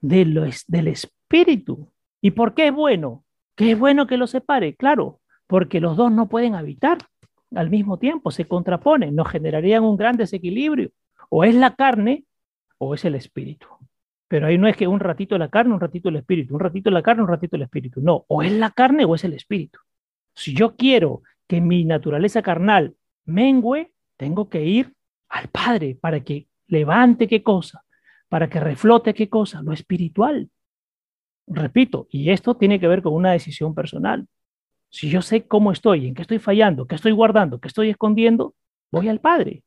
[0.00, 0.24] de
[0.66, 1.92] del espíritu.
[2.20, 3.24] ¿Y por qué es bueno?
[3.54, 4.74] ¿Qué es bueno que lo separe?
[4.74, 6.98] Claro, porque los dos no pueden habitar
[7.56, 10.90] al mismo tiempo, se contraponen, nos generarían un gran desequilibrio.
[11.30, 12.24] O es la carne
[12.78, 13.66] o es el espíritu.
[14.28, 16.90] Pero ahí no es que un ratito la carne, un ratito el espíritu, un ratito
[16.90, 18.00] la carne, un ratito el espíritu.
[18.00, 19.78] No, o es la carne o es el espíritu.
[20.34, 22.94] Si yo quiero que mi naturaleza carnal
[23.24, 24.94] mengüe, tengo que ir
[25.28, 27.84] al Padre para que levante qué cosa,
[28.28, 30.50] para que reflote qué cosa, lo espiritual.
[31.46, 34.26] Repito, y esto tiene que ver con una decisión personal.
[34.90, 38.54] Si yo sé cómo estoy, en qué estoy fallando, qué estoy guardando, qué estoy escondiendo,
[38.90, 39.62] voy al Padre.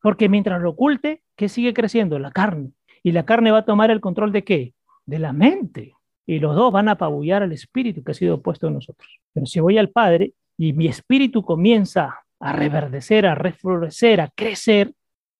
[0.00, 2.18] Porque mientras lo oculte, ¿qué sigue creciendo?
[2.18, 2.72] La carne.
[3.02, 4.74] Y la carne va a tomar el control de qué?
[5.06, 5.94] De la mente.
[6.26, 9.08] Y los dos van a apabullar al espíritu que ha sido puesto en nosotros.
[9.32, 14.92] Pero si voy al Padre y mi espíritu comienza a reverdecer, a reflorecer, a crecer,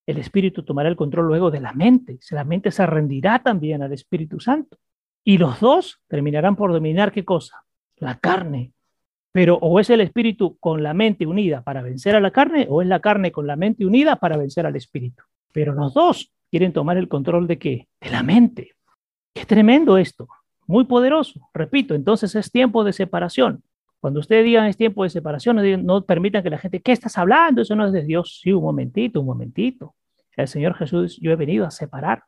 [0.08, 2.18] el espíritu tomará el control luego de la mente.
[2.30, 4.78] La mente se rendirá también al Espíritu Santo.
[5.22, 7.62] Y los dos terminarán por dominar qué cosa?
[7.96, 8.72] La carne.
[9.38, 12.82] Pero o es el espíritu con la mente unida para vencer a la carne, o
[12.82, 15.22] es la carne con la mente unida para vencer al espíritu.
[15.52, 17.86] Pero los dos quieren tomar el control de qué?
[18.00, 18.72] De la mente.
[19.32, 20.26] Es tremendo esto,
[20.66, 21.48] muy poderoso.
[21.54, 23.62] Repito, entonces es tiempo de separación.
[24.00, 27.16] Cuando ustedes digan es tiempo de separación, no, no permitan que la gente, ¿qué estás
[27.16, 27.62] hablando?
[27.62, 28.40] Eso no es de Dios.
[28.42, 29.94] Sí, un momentito, un momentito.
[30.36, 32.24] El Señor Jesús, yo he venido a separar,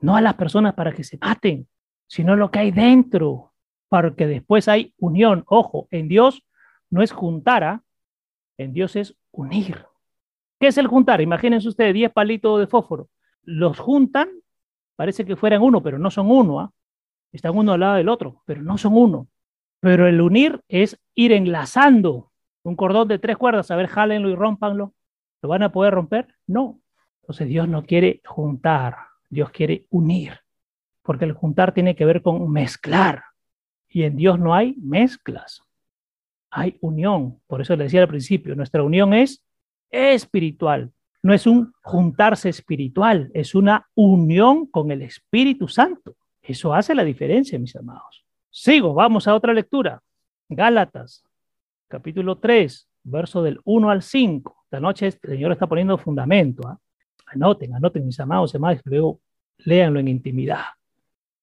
[0.00, 1.68] no a las personas para que se maten,
[2.06, 3.52] sino lo que hay dentro,
[3.88, 5.44] porque después hay unión.
[5.46, 6.44] Ojo, en Dios
[6.90, 7.82] no es juntar, ¿ah?
[8.56, 9.84] en Dios es unir.
[10.58, 11.20] ¿Qué es el juntar?
[11.20, 13.08] Imagínense ustedes 10 palitos de fósforo.
[13.42, 14.28] Los juntan,
[14.96, 16.60] parece que fueran uno, pero no son uno.
[16.60, 16.72] ¿ah?
[17.32, 19.28] Están uno al lado del otro, pero no son uno.
[19.80, 22.32] Pero el unir es ir enlazando
[22.62, 23.70] un cordón de tres cuerdas.
[23.70, 24.94] A ver, jálenlo y rompanlo.
[25.42, 26.34] ¿Lo van a poder romper?
[26.46, 26.80] No.
[27.20, 28.96] Entonces Dios no quiere juntar,
[29.28, 30.40] Dios quiere unir
[31.06, 33.22] porque el juntar tiene que ver con mezclar.
[33.96, 35.62] Y en Dios no hay mezclas,
[36.50, 37.40] hay unión.
[37.46, 39.42] Por eso le decía al principio, nuestra unión es
[39.88, 40.92] espiritual.
[41.22, 46.14] No es un juntarse espiritual, es una unión con el Espíritu Santo.
[46.42, 48.22] Eso hace la diferencia, mis amados.
[48.50, 50.02] Sigo, vamos a otra lectura.
[50.50, 51.24] Gálatas,
[51.88, 54.56] capítulo 3, verso del 1 al 5.
[54.64, 56.68] Esta noche el Señor está poniendo fundamento.
[56.68, 56.78] ¿ah?
[57.28, 59.22] Anoten, anoten, mis amados, amados, luego
[59.60, 60.64] léanlo en intimidad.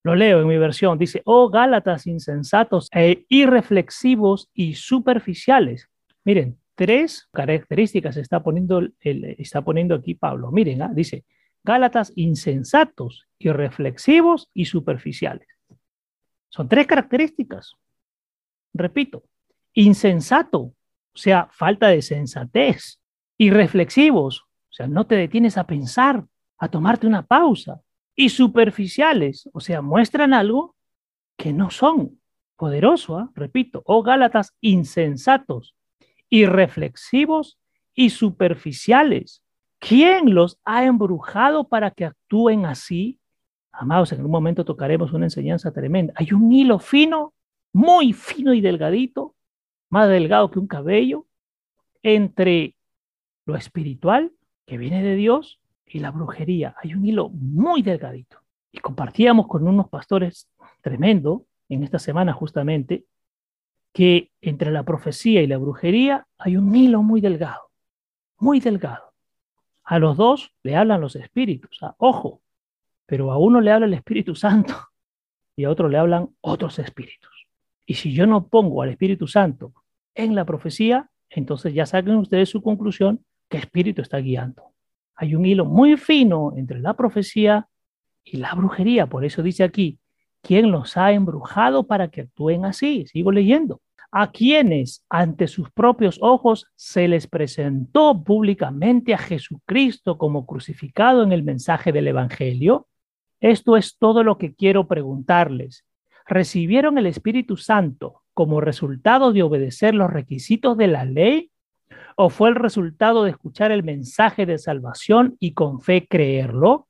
[0.04, 0.97] Lo leo en mi versión.
[0.99, 5.89] Dice, oh Gálatas insensatos e irreflexivos y superficiales.
[6.26, 10.51] Miren, tres características está poniendo, está poniendo aquí Pablo.
[10.51, 10.91] Miren, ¿ah?
[10.93, 11.24] dice,
[11.64, 15.47] Gálatas insensatos, irreflexivos y superficiales.
[16.49, 17.74] Son tres características.
[18.74, 19.24] Repito,
[19.74, 20.76] insensato, o
[21.14, 22.99] sea, falta de sensatez.
[23.38, 26.26] Irreflexivos, o sea, no te detienes a pensar,
[26.58, 27.82] a tomarte una pausa
[28.16, 30.76] y superficiales, o sea, muestran algo
[31.38, 32.20] que no son.
[32.55, 33.32] Poderoso, ¿ah?
[33.34, 35.76] repito, oh Gálatas insensatos,
[36.30, 37.57] irreflexivos
[37.93, 39.43] y superficiales.
[39.80, 43.20] ¿Quién los ha embrujado para que actúen así?
[43.72, 46.14] Amados, en un momento tocaremos una enseñanza tremenda.
[46.16, 47.34] Hay un hilo fino,
[47.74, 49.36] muy fino y delgadito,
[49.89, 51.26] más delgado que un cabello,
[52.03, 52.76] entre
[53.45, 54.32] lo espiritual
[54.66, 55.59] que viene de Dios
[55.94, 56.76] y la brujería.
[56.82, 58.39] Hay un hilo muy delgadito.
[58.72, 60.50] Y compartíamos con unos pastores
[60.82, 63.06] tremendo en esta semana justamente
[63.94, 67.70] que entre la profecía y la brujería hay un hilo muy delgado,
[68.39, 69.14] muy delgado.
[69.84, 72.41] A los dos le hablan los espíritus, ojo,
[73.06, 74.74] pero a uno le habla el Espíritu Santo
[75.56, 77.48] y a otro le hablan otros espíritus.
[77.86, 79.74] Y si yo no pongo al Espíritu Santo
[80.16, 84.72] en la profecía, entonces ya saquen ustedes su conclusión qué espíritu está guiando.
[85.16, 87.68] Hay un hilo muy fino entre la profecía
[88.24, 89.07] y la brujería.
[89.07, 89.99] Por eso dice aquí,
[90.41, 93.05] ¿quién los ha embrujado para que actúen así?
[93.07, 93.82] Sigo leyendo.
[94.11, 101.32] A quienes ante sus propios ojos se les presentó públicamente a Jesucristo como crucificado en
[101.32, 102.88] el mensaje del Evangelio.
[103.39, 105.84] Esto es todo lo que quiero preguntarles.
[106.28, 111.51] ¿Recibieron el Espíritu Santo como resultado de obedecer los requisitos de la ley
[112.16, 116.88] o fue el resultado de escuchar el mensaje de salvación y con fe creerlo?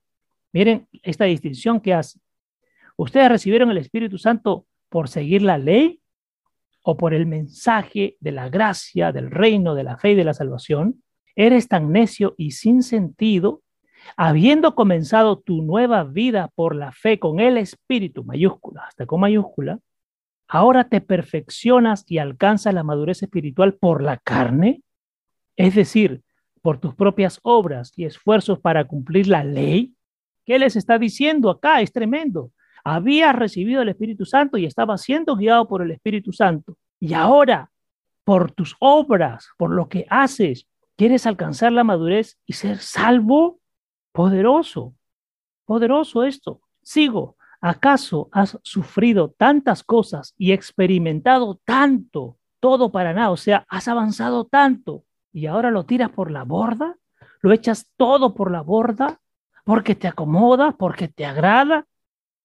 [0.51, 2.19] Miren esta distinción que hace.
[2.95, 6.01] ¿Ustedes recibieron el Espíritu Santo por seguir la ley
[6.83, 10.33] o por el mensaje de la gracia, del reino, de la fe y de la
[10.33, 11.03] salvación?
[11.35, 13.61] ¿Eres tan necio y sin sentido?
[14.17, 19.79] Habiendo comenzado tu nueva vida por la fe con el Espíritu, mayúscula, hasta con mayúscula,
[20.47, 24.83] ahora te perfeccionas y alcanzas la madurez espiritual por la carne
[25.55, 26.23] es decir,
[26.61, 29.93] por tus propias obras y esfuerzos para cumplir la ley,
[30.45, 31.81] ¿qué les está diciendo acá?
[31.81, 32.51] Es tremendo.
[32.83, 36.77] Había recibido el Espíritu Santo y estaba siendo guiado por el Espíritu Santo.
[36.99, 37.71] Y ahora,
[38.23, 43.59] por tus obras, por lo que haces, quieres alcanzar la madurez y ser salvo.
[44.13, 44.95] Poderoso,
[45.65, 46.61] poderoso esto.
[46.81, 47.35] Sigo.
[47.59, 53.31] ¿Acaso has sufrido tantas cosas y experimentado tanto, todo para nada?
[53.31, 56.95] O sea, has avanzado tanto y ahora lo tiras por la borda,
[57.41, 59.19] lo echas todo por la borda
[59.65, 61.87] porque te acomoda, porque te agrada.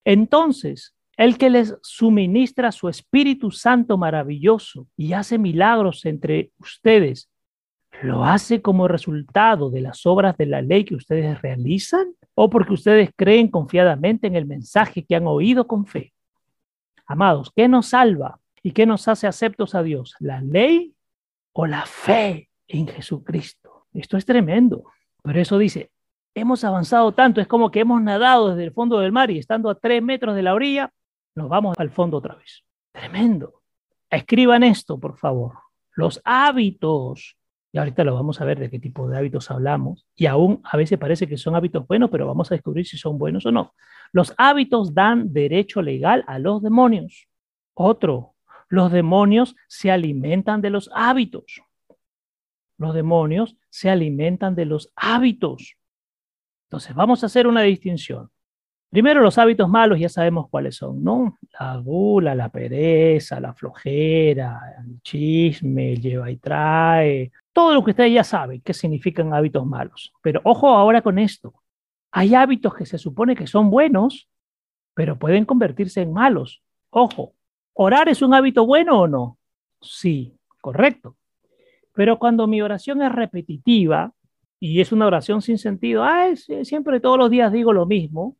[0.03, 7.29] Entonces, el que les suministra su Espíritu Santo maravilloso y hace milagros entre ustedes,
[8.01, 12.73] ¿lo hace como resultado de las obras de la ley que ustedes realizan o porque
[12.73, 16.13] ustedes creen confiadamente en el mensaje que han oído con fe?
[17.05, 20.15] Amados, ¿qué nos salva y qué nos hace aceptos a Dios?
[20.19, 20.95] ¿La ley
[21.53, 23.87] o la fe en Jesucristo?
[23.93, 24.85] Esto es tremendo.
[25.21, 25.91] Por eso dice,
[26.33, 29.69] hemos avanzado tanto, es como que hemos nadado desde el fondo del mar y estando
[29.69, 30.93] a tres metros de la orilla,
[31.35, 32.63] nos vamos al fondo otra vez.
[32.91, 33.61] Tremendo.
[34.09, 35.53] Escriban esto, por favor.
[35.93, 37.35] Los hábitos.
[37.71, 40.07] Y ahorita lo vamos a ver de qué tipo de hábitos hablamos.
[40.15, 43.17] Y aún a veces parece que son hábitos buenos, pero vamos a descubrir si son
[43.17, 43.75] buenos o no.
[44.11, 47.27] Los hábitos dan derecho legal a los demonios.
[47.75, 48.33] Otro,
[48.69, 51.61] los demonios se alimentan de los hábitos.
[52.79, 55.75] Los demonios se alimentan de los hábitos.
[56.67, 58.31] Entonces, vamos a hacer una distinción.
[58.89, 61.37] Primero, los hábitos malos ya sabemos cuáles son, ¿no?
[61.59, 67.91] La gula, la pereza, la flojera, el chisme, el lleva y trae, todo lo que
[67.91, 70.11] ustedes ya saben que significan hábitos malos.
[70.23, 71.53] Pero ojo ahora con esto.
[72.11, 74.27] Hay hábitos que se supone que son buenos,
[74.95, 76.63] pero pueden convertirse en malos.
[76.89, 77.33] Ojo,
[77.73, 79.37] ¿orar es un hábito bueno o no?
[79.81, 81.15] Sí, correcto.
[81.99, 84.13] Pero cuando mi oración es repetitiva
[84.57, 86.29] y es una oración sin sentido, ah,
[86.63, 88.37] siempre todos los días digo lo mismo,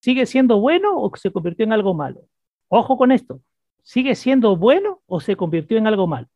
[0.00, 2.22] ¿Sigue siendo bueno o se convirtió en algo malo?
[2.66, 3.42] Ojo con esto.
[3.84, 6.26] ¿Sigue siendo bueno o se convirtió en algo malo?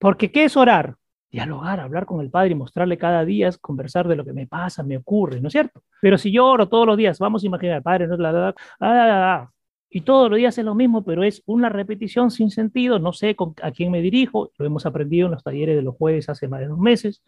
[0.00, 0.96] Porque ¿qué es orar?
[1.30, 4.82] Dialogar, hablar con el Padre y mostrarle cada día, conversar de lo que me pasa,
[4.82, 5.84] me ocurre, ¿no es cierto?
[6.00, 9.50] Pero si yo oro todos los días, vamos a imaginar, Padre, no la, verdad, ah,
[9.90, 13.36] y todos los días es lo mismo, pero es una repetición sin sentido, no sé
[13.62, 16.60] a quién me dirijo, lo hemos aprendido en los talleres de los jueves hace más
[16.60, 17.22] de dos meses,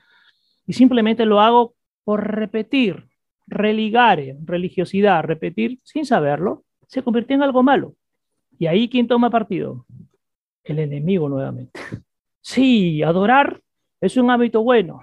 [0.67, 3.09] y simplemente lo hago por repetir,
[3.47, 7.95] religare, religiosidad, repetir sin saberlo, se convirtió en algo malo.
[8.59, 9.87] Y ahí, ¿quién toma partido?
[10.65, 11.81] El enemigo nuevamente.
[12.43, 13.61] Sí, adorar
[14.01, 15.03] es un hábito bueno,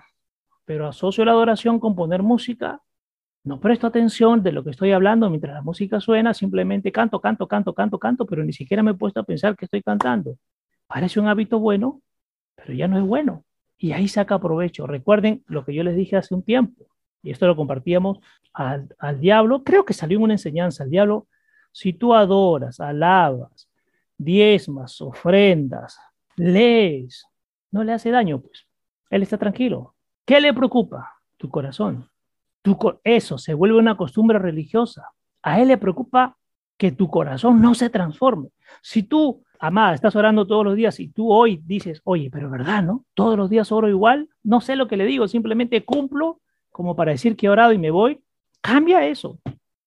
[0.65, 2.81] pero asocio la adoración con poner música,
[3.47, 7.47] no presto atención de lo que estoy hablando mientras la música suena, simplemente canto, canto,
[7.47, 10.37] canto, canto, canto, pero ni siquiera me he puesto a pensar que estoy cantando.
[10.87, 12.01] Parece un hábito bueno,
[12.55, 13.43] pero ya no es bueno.
[13.77, 14.87] Y ahí saca provecho.
[14.87, 16.87] Recuerden lo que yo les dije hace un tiempo
[17.27, 18.19] y esto lo compartíamos
[18.53, 18.87] al,
[19.19, 21.27] diablo, creo que salió en una enseñanza, al diablo,
[21.71, 23.69] si tú adoras, alabas,
[24.17, 25.99] diezmas, ofrendas,
[26.37, 27.27] lees,
[27.69, 28.65] no le hace daño, pues.
[29.09, 29.93] Él está tranquilo.
[30.25, 31.15] ¿Qué le preocupa?
[31.37, 32.09] Tu corazón.
[33.03, 35.11] Eso se vuelve una costumbre religiosa.
[35.41, 36.37] A él le preocupa
[36.77, 38.49] que tu corazón no se transforme.
[38.81, 42.83] Si tú, amada, estás orando todos los días y tú hoy dices, oye, pero verdad,
[42.83, 43.05] ¿no?
[43.13, 47.11] Todos los días oro igual, no sé lo que le digo, simplemente cumplo como para
[47.11, 48.21] decir que he orado y me voy,
[48.61, 49.39] cambia eso.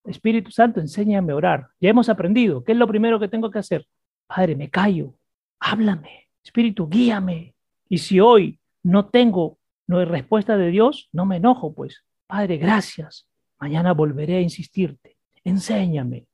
[0.03, 1.67] Espíritu Santo, enséñame a orar.
[1.79, 2.63] Ya hemos aprendido.
[2.63, 3.87] ¿Qué es lo primero que tengo que hacer?
[4.27, 5.13] Padre, me callo.
[5.59, 6.27] Háblame.
[6.43, 7.53] Espíritu, guíame.
[7.87, 9.59] Y si hoy no tengo
[9.91, 12.05] no hay respuesta de Dios, no me enojo, pues.
[12.31, 13.27] Padre, gracias.
[13.59, 15.17] Mañana volveré a insistirte.
[15.43, 16.27] Enséñame.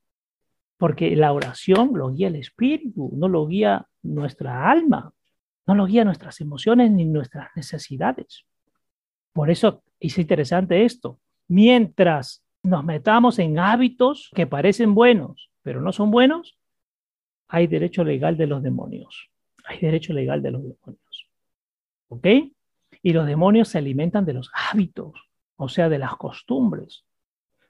[0.78, 5.12] Porque la oración lo guía el Espíritu, no lo guía nuestra alma,
[5.66, 8.46] no lo guía nuestras emociones ni nuestras necesidades.
[9.34, 11.20] Por eso es interesante esto.
[11.48, 16.60] Mientras nos metamos en hábitos que parecen buenos, pero no son buenos,
[17.48, 19.32] hay derecho legal de los demonios.
[19.66, 21.28] Hay derecho legal de los demonios.
[22.10, 22.28] ¿Ok?
[23.02, 25.27] Y los demonios se alimentan de los hábitos,
[25.58, 27.04] o sea, de las costumbres.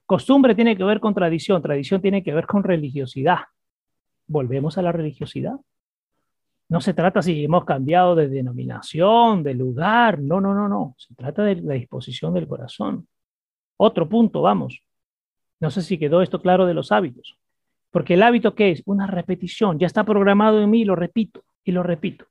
[0.05, 3.39] Costumbre tiene que ver con tradición, tradición tiene que ver con religiosidad.
[4.27, 5.55] Volvemos a la religiosidad.
[6.69, 10.95] No se trata si hemos cambiado de denominación, de lugar, no, no, no, no.
[10.97, 13.07] Se trata de la disposición del corazón.
[13.77, 14.81] Otro punto, vamos.
[15.59, 17.38] No sé si quedó esto claro de los hábitos.
[17.89, 18.83] Porque el hábito, ¿qué es?
[18.85, 19.79] Una repetición.
[19.79, 22.25] Ya está programado en mí, lo repito y lo repito.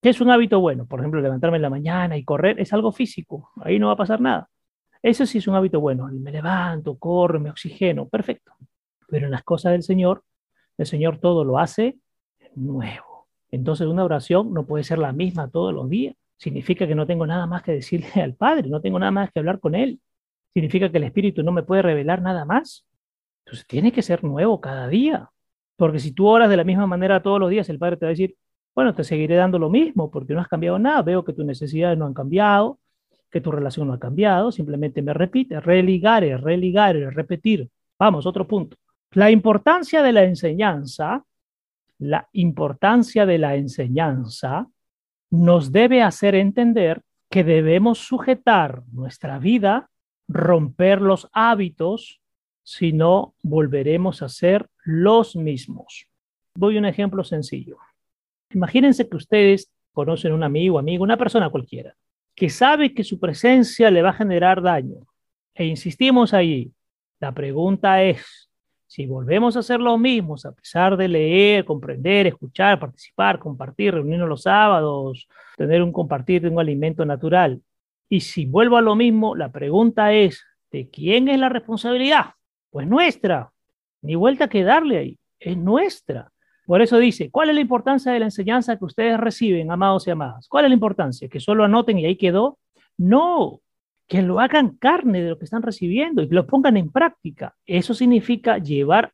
[0.00, 0.86] ¿Qué es un hábito bueno?
[0.86, 3.50] Por ejemplo, levantarme en la mañana y correr es algo físico.
[3.56, 4.48] Ahí no va a pasar nada.
[5.06, 6.08] Eso sí es un hábito bueno.
[6.08, 8.08] Me levanto, corro, me oxigeno.
[8.08, 8.54] Perfecto.
[9.06, 10.24] Pero en las cosas del Señor,
[10.76, 12.00] el Señor todo lo hace
[12.56, 13.28] nuevo.
[13.52, 16.16] Entonces una oración no puede ser la misma todos los días.
[16.36, 19.38] Significa que no tengo nada más que decirle al Padre, no tengo nada más que
[19.38, 20.00] hablar con Él.
[20.52, 22.84] Significa que el Espíritu no me puede revelar nada más.
[23.44, 25.30] Entonces tiene que ser nuevo cada día.
[25.76, 28.08] Porque si tú oras de la misma manera todos los días, el Padre te va
[28.08, 28.34] a decir,
[28.74, 31.00] bueno, te seguiré dando lo mismo porque no has cambiado nada.
[31.02, 32.80] Veo que tus necesidades no han cambiado,
[33.30, 34.52] que tu relación no ha cambiado.
[34.52, 37.68] Simplemente me repite, religar, religar, repetir.
[37.98, 38.76] Vamos, otro punto.
[39.12, 41.24] La importancia de la enseñanza
[41.98, 44.68] la importancia de la enseñanza
[45.30, 49.90] nos debe hacer entender que debemos sujetar nuestra vida,
[50.28, 52.20] romper los hábitos,
[52.62, 56.08] si no volveremos a ser los mismos.
[56.54, 57.78] Doy un ejemplo sencillo.
[58.50, 61.94] Imagínense que ustedes conocen un amigo, amigo, una persona cualquiera,
[62.36, 65.06] que sabe que su presencia le va a generar daño.
[65.54, 66.70] E insistimos ahí.
[67.18, 68.50] La pregunta es,
[68.86, 74.28] si volvemos a hacer lo mismo, a pesar de leer, comprender, escuchar, participar, compartir, reunirnos
[74.28, 75.26] los sábados,
[75.56, 77.62] tener un compartir de un alimento natural,
[78.08, 82.34] y si vuelvo a lo mismo, la pregunta es, ¿de quién es la responsabilidad?
[82.70, 83.50] Pues nuestra.
[84.02, 86.30] Ni vuelta que darle ahí, es nuestra.
[86.66, 90.10] Por eso dice, ¿cuál es la importancia de la enseñanza que ustedes reciben, amados y
[90.10, 90.48] amadas?
[90.48, 91.28] ¿Cuál es la importancia?
[91.28, 92.58] ¿Que solo anoten y ahí quedó?
[92.98, 93.60] No,
[94.08, 97.54] que lo hagan carne de lo que están recibiendo y que lo pongan en práctica.
[97.66, 99.12] Eso significa llevar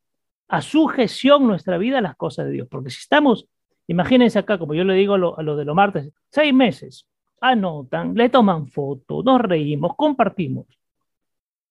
[0.49, 2.69] a sujeción nuestra vida a las cosas de Dios.
[2.71, 3.47] Porque si estamos,
[3.87, 7.07] imagínense acá, como yo le digo a lo, a lo de los martes, seis meses,
[7.41, 10.67] anotan, le toman fotos, nos reímos, compartimos.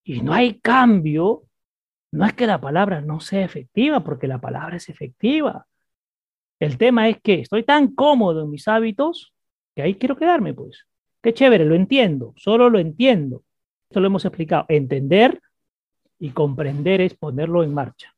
[0.04, 1.44] Y no hay cambio,
[2.12, 5.68] no es que la palabra no sea efectiva, porque la palabra es efectiva.
[6.62, 9.34] El tema es que estoy tan cómodo en mis hábitos
[9.76, 10.86] que ahí quiero quedarme, pues.
[11.24, 13.44] Qué chévere, lo entiendo, solo lo entiendo.
[13.90, 14.66] Esto lo hemos explicado.
[14.70, 15.42] Entender
[16.20, 18.14] y comprender es ponerlo en marcha.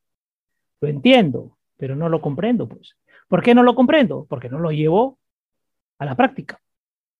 [0.82, 2.98] Lo entiendo, pero no lo comprendo, pues.
[3.30, 4.26] ¿Por qué no lo comprendo?
[4.30, 5.20] Porque no lo llevo
[5.98, 6.60] a la práctica.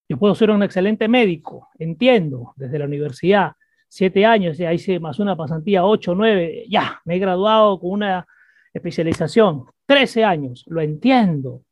[0.10, 3.54] Yo puedo ser un excelente médico, entiendo, desde la universidad,
[3.88, 8.28] siete años, ya hice más una pasantía, ocho, nueve, ya, me he graduado con una
[8.74, 11.64] especialización, trece años, lo entiendo,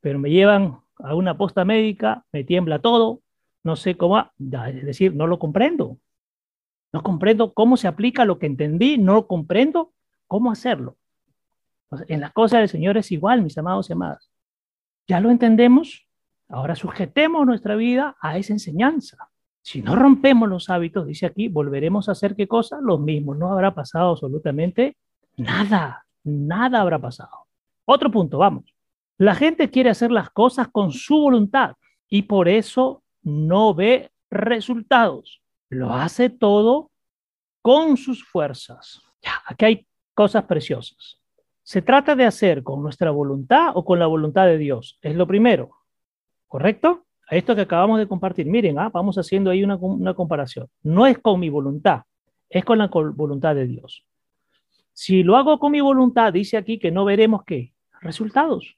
[0.00, 3.20] pero me llevan a una posta médica, me tiembla todo,
[3.62, 5.98] no sé cómo, es decir, no lo comprendo.
[6.92, 9.92] No comprendo cómo se aplica lo que entendí, no comprendo
[10.26, 10.96] cómo hacerlo.
[12.08, 14.30] En las cosas del Señor es igual, mis amados y amadas.
[15.06, 16.08] Ya lo entendemos,
[16.48, 19.30] ahora sujetemos nuestra vida a esa enseñanza.
[19.62, 22.78] Si no rompemos los hábitos, dice aquí, volveremos a hacer qué cosa?
[22.80, 23.36] Los mismos.
[23.36, 24.96] No habrá pasado absolutamente
[25.36, 27.46] nada, nada habrá pasado.
[27.92, 28.72] Otro punto, vamos.
[29.18, 31.72] La gente quiere hacer las cosas con su voluntad
[32.08, 35.42] y por eso no ve resultados.
[35.70, 36.92] Lo hace todo
[37.62, 39.02] con sus fuerzas.
[39.44, 41.20] Aquí hay cosas preciosas.
[41.64, 45.00] ¿Se trata de hacer con nuestra voluntad o con la voluntad de Dios?
[45.02, 45.70] Es lo primero.
[46.46, 47.06] ¿Correcto?
[47.28, 48.46] Esto que acabamos de compartir.
[48.46, 50.68] Miren, ah, vamos haciendo ahí una comparación.
[50.84, 52.02] No es con mi voluntad,
[52.48, 54.06] es con la voluntad de Dios.
[54.92, 58.76] Si lo hago con mi voluntad, dice aquí que no veremos qué resultados.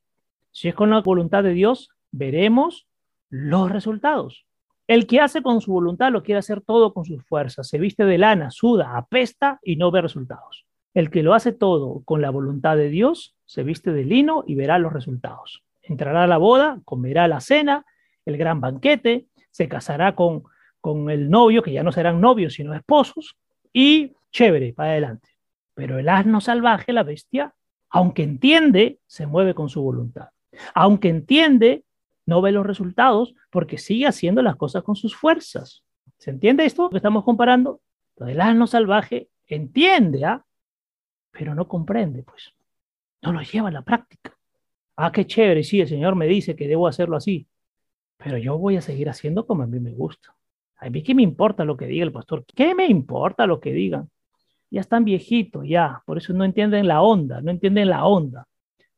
[0.51, 2.87] Si es con la voluntad de Dios, veremos
[3.31, 4.45] los resultados.
[4.87, 8.05] El que hace con su voluntad lo quiere hacer todo con sus fuerzas, se viste
[8.05, 10.67] de lana, suda, apesta y no ve resultados.
[10.93, 14.55] El que lo hace todo con la voluntad de Dios, se viste de lino y
[14.55, 15.63] verá los resultados.
[15.83, 17.87] Entrará a la boda, comerá la cena,
[18.27, 20.43] el gran banquete, se casará con,
[20.81, 23.37] con el novio, que ya no serán novios sino esposos,
[23.73, 25.31] y chévere, para adelante.
[25.75, 27.55] Pero el asno salvaje, la bestia,
[27.93, 30.31] aunque entiende, se mueve con su voluntad.
[30.75, 31.85] Aunque entiende,
[32.25, 35.85] no ve los resultados porque sigue haciendo las cosas con sus fuerzas.
[36.17, 37.83] ¿Se entiende esto que estamos comparando?
[38.17, 40.45] El asno salvaje entiende, ¿ah?
[41.31, 42.55] pero no comprende, pues.
[43.21, 44.37] No lo lleva a la práctica.
[44.97, 47.47] Ah, qué chévere, sí, el Señor me dice que debo hacerlo así,
[48.17, 50.35] pero yo voy a seguir haciendo como a mí me gusta.
[50.77, 53.73] A mí qué me importa lo que diga el pastor, qué me importa lo que
[53.73, 54.11] digan.
[54.73, 58.49] Ya están viejitos, ya, por eso no entienden la onda, no entienden la onda.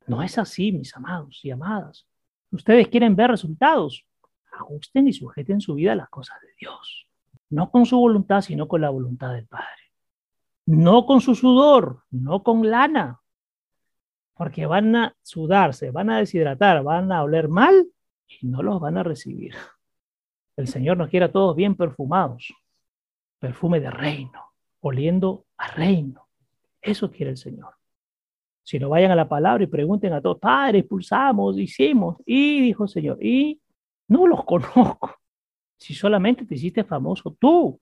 [0.06, 2.06] No es así, mis amados y amadas.
[2.52, 4.06] Ustedes quieren ver resultados.
[4.52, 7.08] Ajusten y sujeten su vida a las cosas de Dios.
[7.50, 9.90] No con su voluntad, sino con la voluntad del Padre.
[10.66, 13.20] No con su sudor, no con lana.
[14.34, 17.88] Porque van a sudarse, van a deshidratar, van a oler mal
[18.28, 19.56] y no los van a recibir.
[20.56, 22.54] El Señor nos quiere a todos bien perfumados.
[23.40, 26.28] Perfume de reino, oliendo a reino.
[26.80, 27.74] Eso quiere el Señor.
[28.62, 32.84] Si no vayan a la palabra y pregunten a todos, Padre, expulsamos, hicimos, y dijo
[32.84, 33.60] el Señor, y
[34.08, 35.16] no los conozco.
[35.76, 37.78] Si solamente te hiciste famoso tú,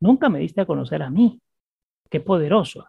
[0.00, 1.40] nunca me diste a conocer a mí.
[2.08, 2.86] Qué poderoso.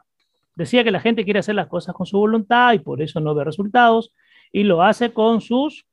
[0.56, 3.34] Decía que la gente quiere hacer las cosas con su voluntad y por eso no
[3.34, 4.14] ve resultados
[4.52, 5.86] y lo hace con sus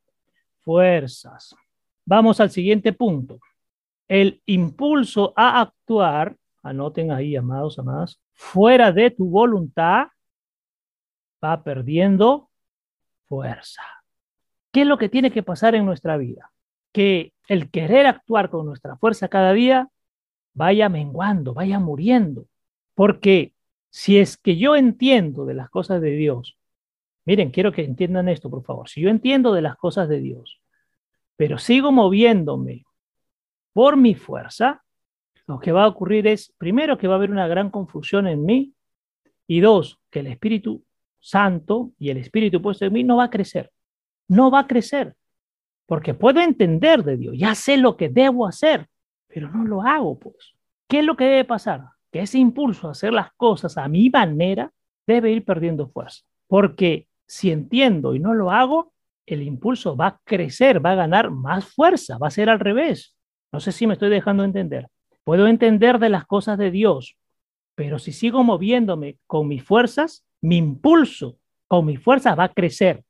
[0.61, 1.55] fuerzas.
[2.05, 3.41] Vamos al siguiente punto.
[4.07, 10.09] El impulso a actuar, anoten ahí, amados, amadas, fuera de tu voluntad
[11.43, 12.51] va perdiendo
[13.27, 13.83] fuerza.
[14.73, 16.53] ¿Qué es lo que tiene que pasar en nuestra vida?
[16.93, 19.89] Que el querer actuar con nuestra fuerza cada día
[20.53, 22.47] vaya menguando, vaya muriendo.
[22.95, 23.55] Porque
[23.89, 26.57] si es que yo entiendo de las cosas de Dios,
[27.25, 28.89] miren, quiero que entiendan esto, por favor.
[28.89, 30.61] Si yo entiendo de las cosas de Dios,
[31.37, 32.85] pero sigo moviéndome
[33.73, 34.85] por mi fuerza,
[35.51, 38.45] lo que va a ocurrir es, primero, que va a haber una gran confusión en
[38.45, 38.73] mí,
[39.49, 40.85] y dos, que el Espíritu
[41.19, 43.73] Santo y el Espíritu puesto en mí no va a crecer.
[44.29, 45.17] No va a crecer.
[45.87, 48.87] Porque puedo entender de Dios, ya sé lo que debo hacer,
[49.27, 50.55] pero no lo hago, pues.
[50.87, 51.85] ¿Qué es lo que debe pasar?
[52.13, 54.73] Que ese impulso a hacer las cosas a mi manera
[55.05, 56.23] debe ir perdiendo fuerza.
[56.47, 58.93] Porque si entiendo y no lo hago,
[59.27, 63.17] el impulso va a crecer, va a ganar más fuerza, va a ser al revés.
[63.51, 64.87] No sé si me estoy dejando entender.
[65.31, 67.17] Puedo entender de las cosas de Dios,
[67.77, 73.05] pero si sigo moviéndome con mis fuerzas, mi impulso con mis fuerzas va a crecer.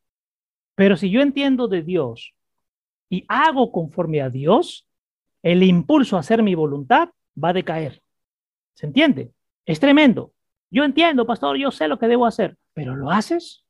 [0.74, 2.34] Pero si yo entiendo de Dios
[3.08, 4.86] y hago conforme a Dios,
[5.42, 7.08] el impulso a hacer mi voluntad
[7.42, 8.02] va a decaer.
[8.74, 9.32] ¿Se entiende?
[9.64, 10.34] Es tremendo.
[10.70, 13.64] Yo entiendo, pastor, yo sé lo que debo hacer, pero ¿lo haces?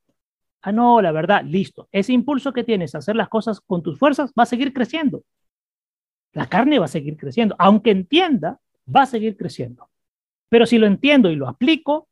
[0.61, 1.87] Ah, no, la verdad, listo.
[1.89, 5.23] Ese impulso que tienes a hacer las cosas con tus fuerzas va a seguir creciendo.
[6.33, 7.55] La carne va a seguir creciendo.
[7.59, 8.59] Aunque entienda,
[8.93, 9.89] va a seguir creciendo.
[10.49, 12.07] Pero si lo entiendo y lo aplico,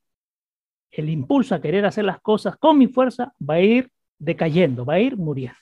[0.91, 4.95] el impulso a querer hacer las cosas con mi fuerza va a ir decayendo, va
[4.95, 5.57] a ir muriendo.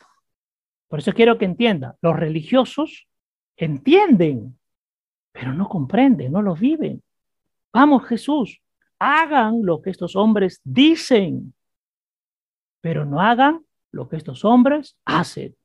[0.87, 3.07] Por eso quiero que entienda, los religiosos
[3.57, 4.57] entienden,
[5.31, 7.03] pero no comprenden, no lo viven.
[7.73, 8.61] Vamos Jesús,
[8.99, 11.53] hagan lo que estos hombres dicen,
[12.81, 15.55] pero no hagan lo que estos hombres hacen.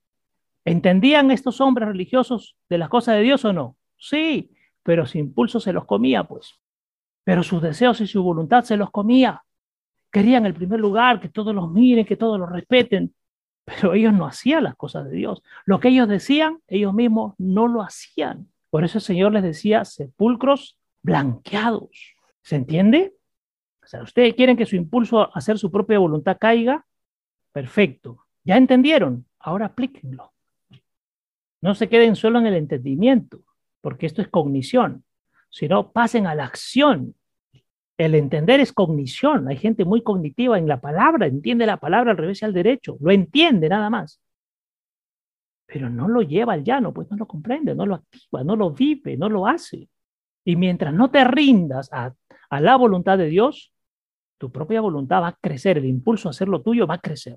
[0.64, 3.76] ¿Entendían estos hombres religiosos de las cosas de Dios o no?
[3.96, 4.50] Sí,
[4.82, 6.60] pero su impulso se los comía, pues.
[7.24, 9.42] Pero sus deseos y su voluntad se los comía.
[10.10, 13.14] Querían el primer lugar, que todos los miren, que todos los respeten,
[13.64, 15.42] pero ellos no hacían las cosas de Dios.
[15.64, 18.48] Lo que ellos decían, ellos mismos no lo hacían.
[18.70, 22.14] Por eso el Señor les decía sepulcros blanqueados.
[22.42, 23.14] ¿Se entiende?
[23.82, 26.86] O sea, ustedes quieren que su impulso a hacer su propia voluntad caiga.
[27.52, 28.26] Perfecto.
[28.44, 29.26] ¿Ya entendieron?
[29.38, 30.32] Ahora aplíquenlo.
[31.62, 33.44] No se queden solo en el entendimiento,
[33.80, 35.04] porque esto es cognición,
[35.48, 37.14] sino pasen a la acción.
[37.96, 39.46] El entender es cognición.
[39.48, 42.96] Hay gente muy cognitiva en la palabra, entiende la palabra al revés y al derecho,
[43.00, 44.20] lo entiende nada más.
[45.66, 48.72] Pero no lo lleva al llano, pues no lo comprende, no lo activa, no lo
[48.72, 49.88] vive, no lo hace.
[50.44, 52.12] Y mientras no te rindas a,
[52.50, 53.72] a la voluntad de Dios,
[54.36, 57.36] tu propia voluntad va a crecer, el impulso a hacer lo tuyo va a crecer.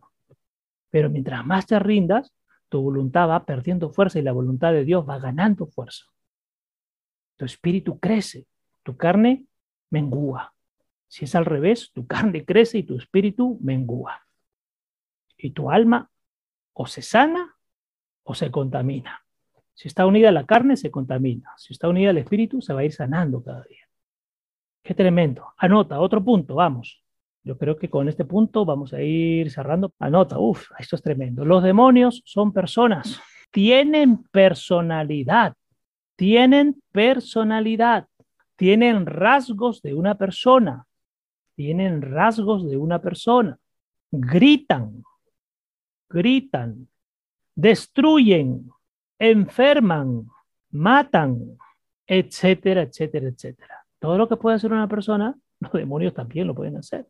[0.89, 2.33] Pero mientras más te rindas,
[2.75, 6.07] tu voluntad va perdiendo fuerza y la voluntad de Dios va ganando fuerza.
[7.37, 8.47] Tu espíritu crece,
[8.83, 9.45] tu carne
[9.89, 10.53] mengúa.
[11.07, 14.27] Si es al revés, tu carne crece y tu espíritu mengúa.
[15.37, 16.11] Y tu alma
[16.73, 17.55] o se sana
[18.23, 19.23] o se contamina.
[19.73, 21.53] Si está unida a la carne, se contamina.
[21.55, 23.87] Si está unida al espíritu, se va a ir sanando cada día.
[24.83, 25.53] Qué tremendo.
[25.55, 27.01] Anota, otro punto, vamos.
[27.45, 29.93] Yo creo que con este punto vamos a ir cerrando.
[29.99, 31.45] Anota, uff, esto es tremendo.
[31.45, 33.21] Los demonios son personas,
[33.51, 35.53] tienen personalidad,
[36.15, 38.07] tienen personalidad,
[38.55, 40.87] tienen rasgos de una persona,
[41.53, 43.59] tienen rasgos de una persona,
[44.11, 45.03] gritan,
[46.09, 46.87] gritan,
[47.53, 48.71] destruyen,
[49.19, 50.27] enferman,
[50.71, 51.59] matan,
[52.07, 53.85] etcétera, etcétera, etcétera.
[53.99, 57.05] Todo lo que puede hacer una persona, los demonios también lo pueden hacer.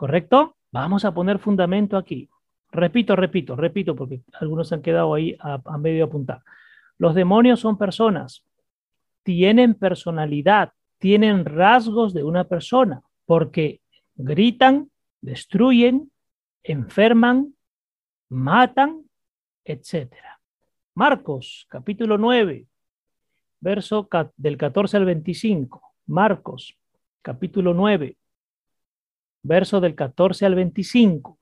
[0.00, 0.56] ¿Correcto?
[0.72, 2.26] Vamos a poner fundamento aquí.
[2.72, 6.42] Repito, repito, repito, porque algunos han quedado ahí a, a medio apuntar.
[6.96, 8.42] Los demonios son personas,
[9.24, 13.82] tienen personalidad, tienen rasgos de una persona, porque
[14.14, 14.90] gritan,
[15.20, 16.10] destruyen,
[16.62, 17.54] enferman,
[18.30, 19.02] matan,
[19.66, 20.14] etc.
[20.94, 22.66] Marcos, capítulo 9,
[23.60, 24.08] verso
[24.38, 25.82] del 14 al 25.
[26.06, 26.78] Marcos,
[27.20, 28.16] capítulo 9,
[29.42, 31.38] verso del 14 al 25.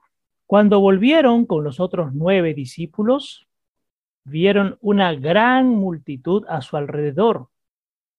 [0.46, 3.46] Cuando volvieron con los otros nueve discípulos,
[4.24, 7.48] vieron una gran multitud a su alrededor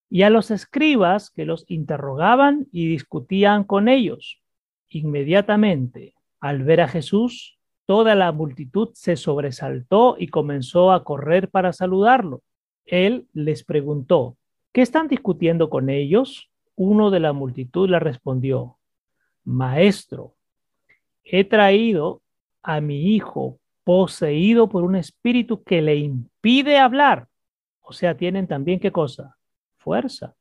[0.09, 4.41] y a los escribas que los interrogaban y discutían con ellos.
[4.89, 11.73] Inmediatamente, al ver a Jesús, toda la multitud se sobresaltó y comenzó a correr para
[11.73, 12.41] saludarlo.
[12.85, 14.37] Él les preguntó,
[14.71, 16.49] ¿qué están discutiendo con ellos?
[16.75, 18.78] Uno de la multitud le respondió,
[19.49, 20.35] Maestro,
[21.23, 22.21] he traído
[22.61, 27.27] a mi hijo poseído por un espíritu que le impide hablar.
[27.81, 29.35] O sea, tienen también qué cosa?
[29.79, 30.35] Fuerza.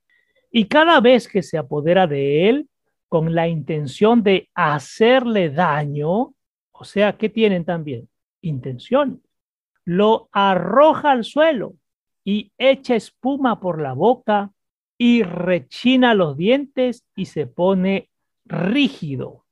[0.50, 2.68] Y cada vez que se apodera de él
[3.08, 6.34] con la intención de hacerle daño,
[6.72, 8.10] o sea, ¿qué tienen también?
[8.42, 9.22] Intención.
[9.86, 11.74] Lo arroja al suelo
[12.24, 14.52] y echa espuma por la boca
[14.98, 18.10] y rechina los dientes y se pone
[18.48, 19.44] rígido.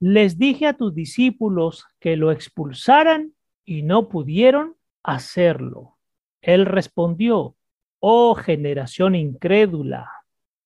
[0.00, 3.34] Les dije a tus discípulos que lo expulsaran
[3.64, 5.96] y no pudieron hacerlo.
[6.40, 7.56] Él respondió,
[8.00, 10.10] oh generación incrédula,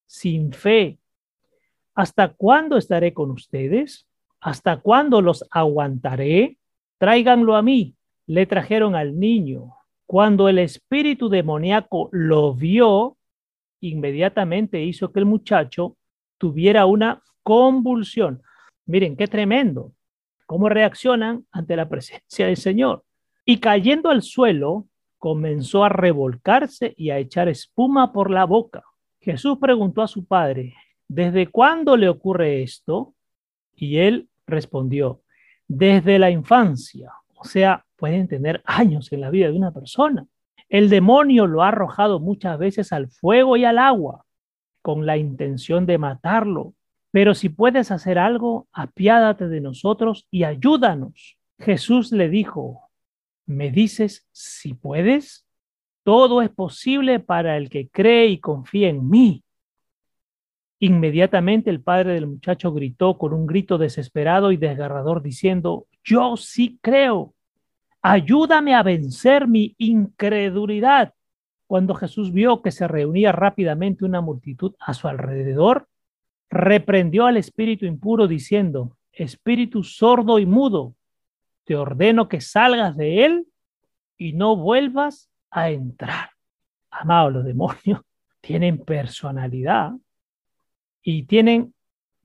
[0.06, 0.98] sin fe,
[1.94, 4.08] ¿hasta cuándo estaré con ustedes?
[4.40, 6.58] ¿hasta cuándo los aguantaré?
[6.98, 7.94] Tráiganlo a mí.
[8.26, 9.74] Le trajeron al niño.
[10.06, 13.16] Cuando el espíritu demoníaco lo vio,
[13.80, 15.96] inmediatamente hizo que el muchacho
[16.38, 18.42] tuviera una convulsión.
[18.84, 19.94] Miren, qué tremendo.
[20.44, 23.04] ¿Cómo reaccionan ante la presencia del Señor?
[23.46, 28.84] Y cayendo al suelo, comenzó a revolcarse y a echar espuma por la boca.
[29.18, 30.74] Jesús preguntó a su padre,
[31.08, 33.14] ¿desde cuándo le ocurre esto?
[33.74, 35.22] Y él respondió,
[35.66, 37.12] desde la infancia.
[37.34, 40.26] O sea, pueden tener años en la vida de una persona.
[40.68, 44.26] El demonio lo ha arrojado muchas veces al fuego y al agua
[44.82, 46.74] con la intención de matarlo.
[47.10, 51.38] Pero si puedes hacer algo, apiádate de nosotros y ayúdanos.
[51.58, 52.90] Jesús le dijo,
[53.46, 55.46] ¿me dices si puedes?
[56.04, 59.42] Todo es posible para el que cree y confía en mí.
[60.80, 66.78] Inmediatamente el padre del muchacho gritó con un grito desesperado y desgarrador diciendo, yo sí
[66.80, 67.34] creo,
[68.00, 71.14] ayúdame a vencer mi incredulidad.
[71.66, 75.88] Cuando Jesús vio que se reunía rápidamente una multitud a su alrededor,
[76.50, 80.94] reprendió al espíritu impuro diciendo, espíritu sordo y mudo,
[81.64, 83.46] te ordeno que salgas de él
[84.16, 86.30] y no vuelvas a entrar.
[86.90, 88.00] Amados, los demonios
[88.40, 89.92] tienen personalidad
[91.02, 91.74] y tienen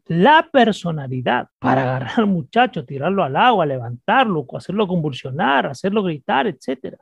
[0.05, 6.97] la personalidad para agarrar al muchacho, tirarlo al agua, levantarlo, hacerlo convulsionar, hacerlo gritar, etc.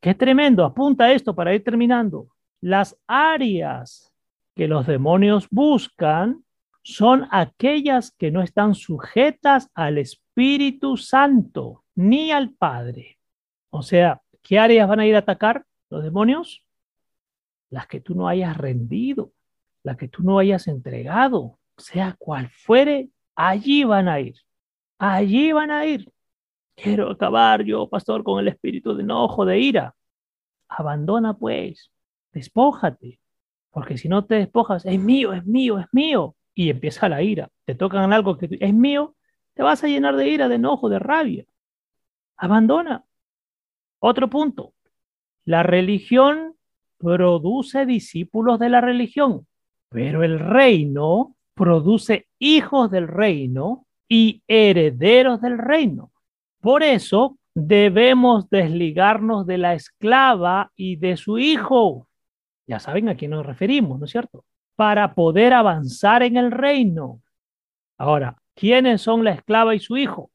[0.00, 0.64] Qué tremendo.
[0.64, 2.28] Apunta esto para ir terminando.
[2.60, 4.12] Las áreas
[4.54, 6.44] que los demonios buscan
[6.82, 13.18] son aquellas que no están sujetas al Espíritu Santo ni al Padre.
[13.70, 16.64] O sea, ¿qué áreas van a ir a atacar los demonios?
[17.70, 19.32] Las que tú no hayas rendido,
[19.82, 24.34] la que tú no hayas entregado, sea cual fuere, allí van a ir.
[24.98, 26.12] Allí van a ir.
[26.74, 29.94] Quiero acabar yo, pastor, con el espíritu de enojo, de ira.
[30.68, 31.90] Abandona pues,
[32.32, 33.20] despójate,
[33.70, 37.48] porque si no te despojas, es mío, es mío, es mío, y empieza la ira.
[37.64, 39.14] Te tocan algo que es mío,
[39.54, 41.44] te vas a llenar de ira, de enojo, de rabia.
[42.36, 43.04] Abandona.
[43.98, 44.74] Otro punto.
[45.44, 46.56] La religión
[46.98, 49.46] produce discípulos de la religión.
[49.88, 56.12] Pero el reino produce hijos del reino y herederos del reino.
[56.60, 62.08] Por eso debemos desligarnos de la esclava y de su hijo.
[62.66, 64.44] Ya saben a quién nos referimos, ¿no es cierto?
[64.76, 67.20] Para poder avanzar en el reino.
[67.98, 70.30] Ahora, ¿quiénes son la esclava y su hijo?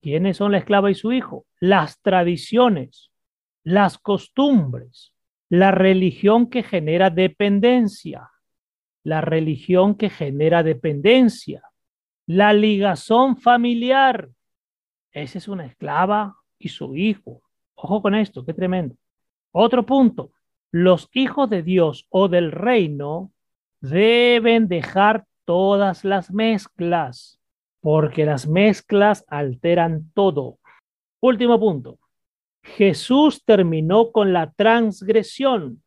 [0.00, 1.46] ¿Quiénes son la esclava y su hijo?
[1.60, 3.10] Las tradiciones,
[3.62, 5.12] las costumbres,
[5.48, 8.30] la religión que genera dependencia,
[9.04, 11.62] la religión que genera dependencia,
[12.26, 14.30] la ligazón familiar.
[15.10, 17.42] Esa es una esclava y su hijo.
[17.74, 18.96] Ojo con esto, qué tremendo.
[19.50, 20.32] Otro punto,
[20.72, 23.30] los hijos de Dios o del reino
[23.80, 27.38] deben dejar todas las mezclas,
[27.80, 30.58] porque las mezclas alteran todo.
[31.20, 31.98] Último punto,
[32.62, 35.82] Jesús terminó con la transgresión,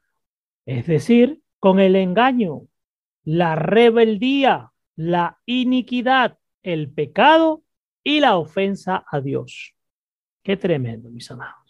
[0.66, 2.68] es decir, con el engaño
[3.24, 7.64] la rebeldía, la iniquidad, el pecado
[8.04, 9.74] y la ofensa a Dios.
[10.44, 11.65] Qué tremendo, mis amados.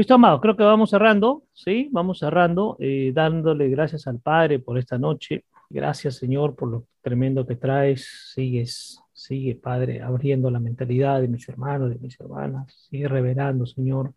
[0.00, 1.90] Listo, amados, creo que vamos cerrando, ¿sí?
[1.92, 5.44] Vamos cerrando, eh, dándole gracias al Padre por esta noche.
[5.68, 8.32] Gracias, Señor, por lo tremendo que traes.
[8.34, 12.72] Sigues, sigue, Padre, abriendo la mentalidad de mis hermanos, de mis hermanas.
[12.88, 14.14] Sigue revelando, Señor,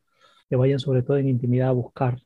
[0.50, 2.18] que vayan sobre todo en intimidad a buscar.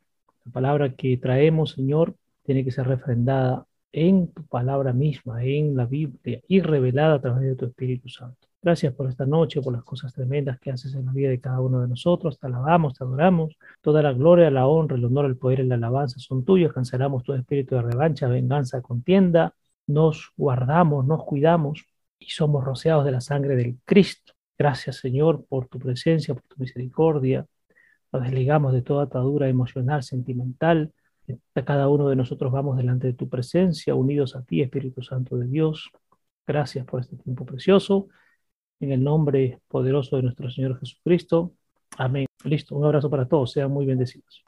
[0.46, 2.14] La palabra que traemos, Señor,
[2.44, 7.42] tiene que ser refrendada en tu palabra misma, en la Biblia y revelada a través
[7.42, 8.47] de tu Espíritu Santo.
[8.62, 11.62] Gracias por esta noche, por las cosas tremendas que haces en la vida de cada
[11.62, 12.40] uno de nosotros.
[12.40, 13.56] Te alabamos, te adoramos.
[13.82, 16.74] Toda la gloria, la honra, el honor, el poder y la alabanza son tuyos.
[16.74, 19.54] Cancelamos todo espíritu de revancha, venganza, contienda.
[19.86, 21.86] Nos guardamos, nos cuidamos
[22.20, 24.34] y somos rociados de la sangre del Cristo.
[24.58, 27.46] Gracias, Señor, por tu presencia, por tu misericordia.
[28.12, 30.92] Nos desligamos de toda atadura emocional, sentimental,
[31.66, 35.48] cada uno de nosotros vamos delante de tu presencia, unidos a ti, Espíritu Santo de
[35.48, 35.92] Dios.
[36.46, 38.08] Gracias por este tiempo precioso.
[38.80, 41.54] En el nombre poderoso de nuestro Señor Jesucristo.
[41.98, 42.28] Amén.
[42.44, 42.76] Listo.
[42.76, 43.52] Un abrazo para todos.
[43.52, 44.44] Sean muy bendecidos.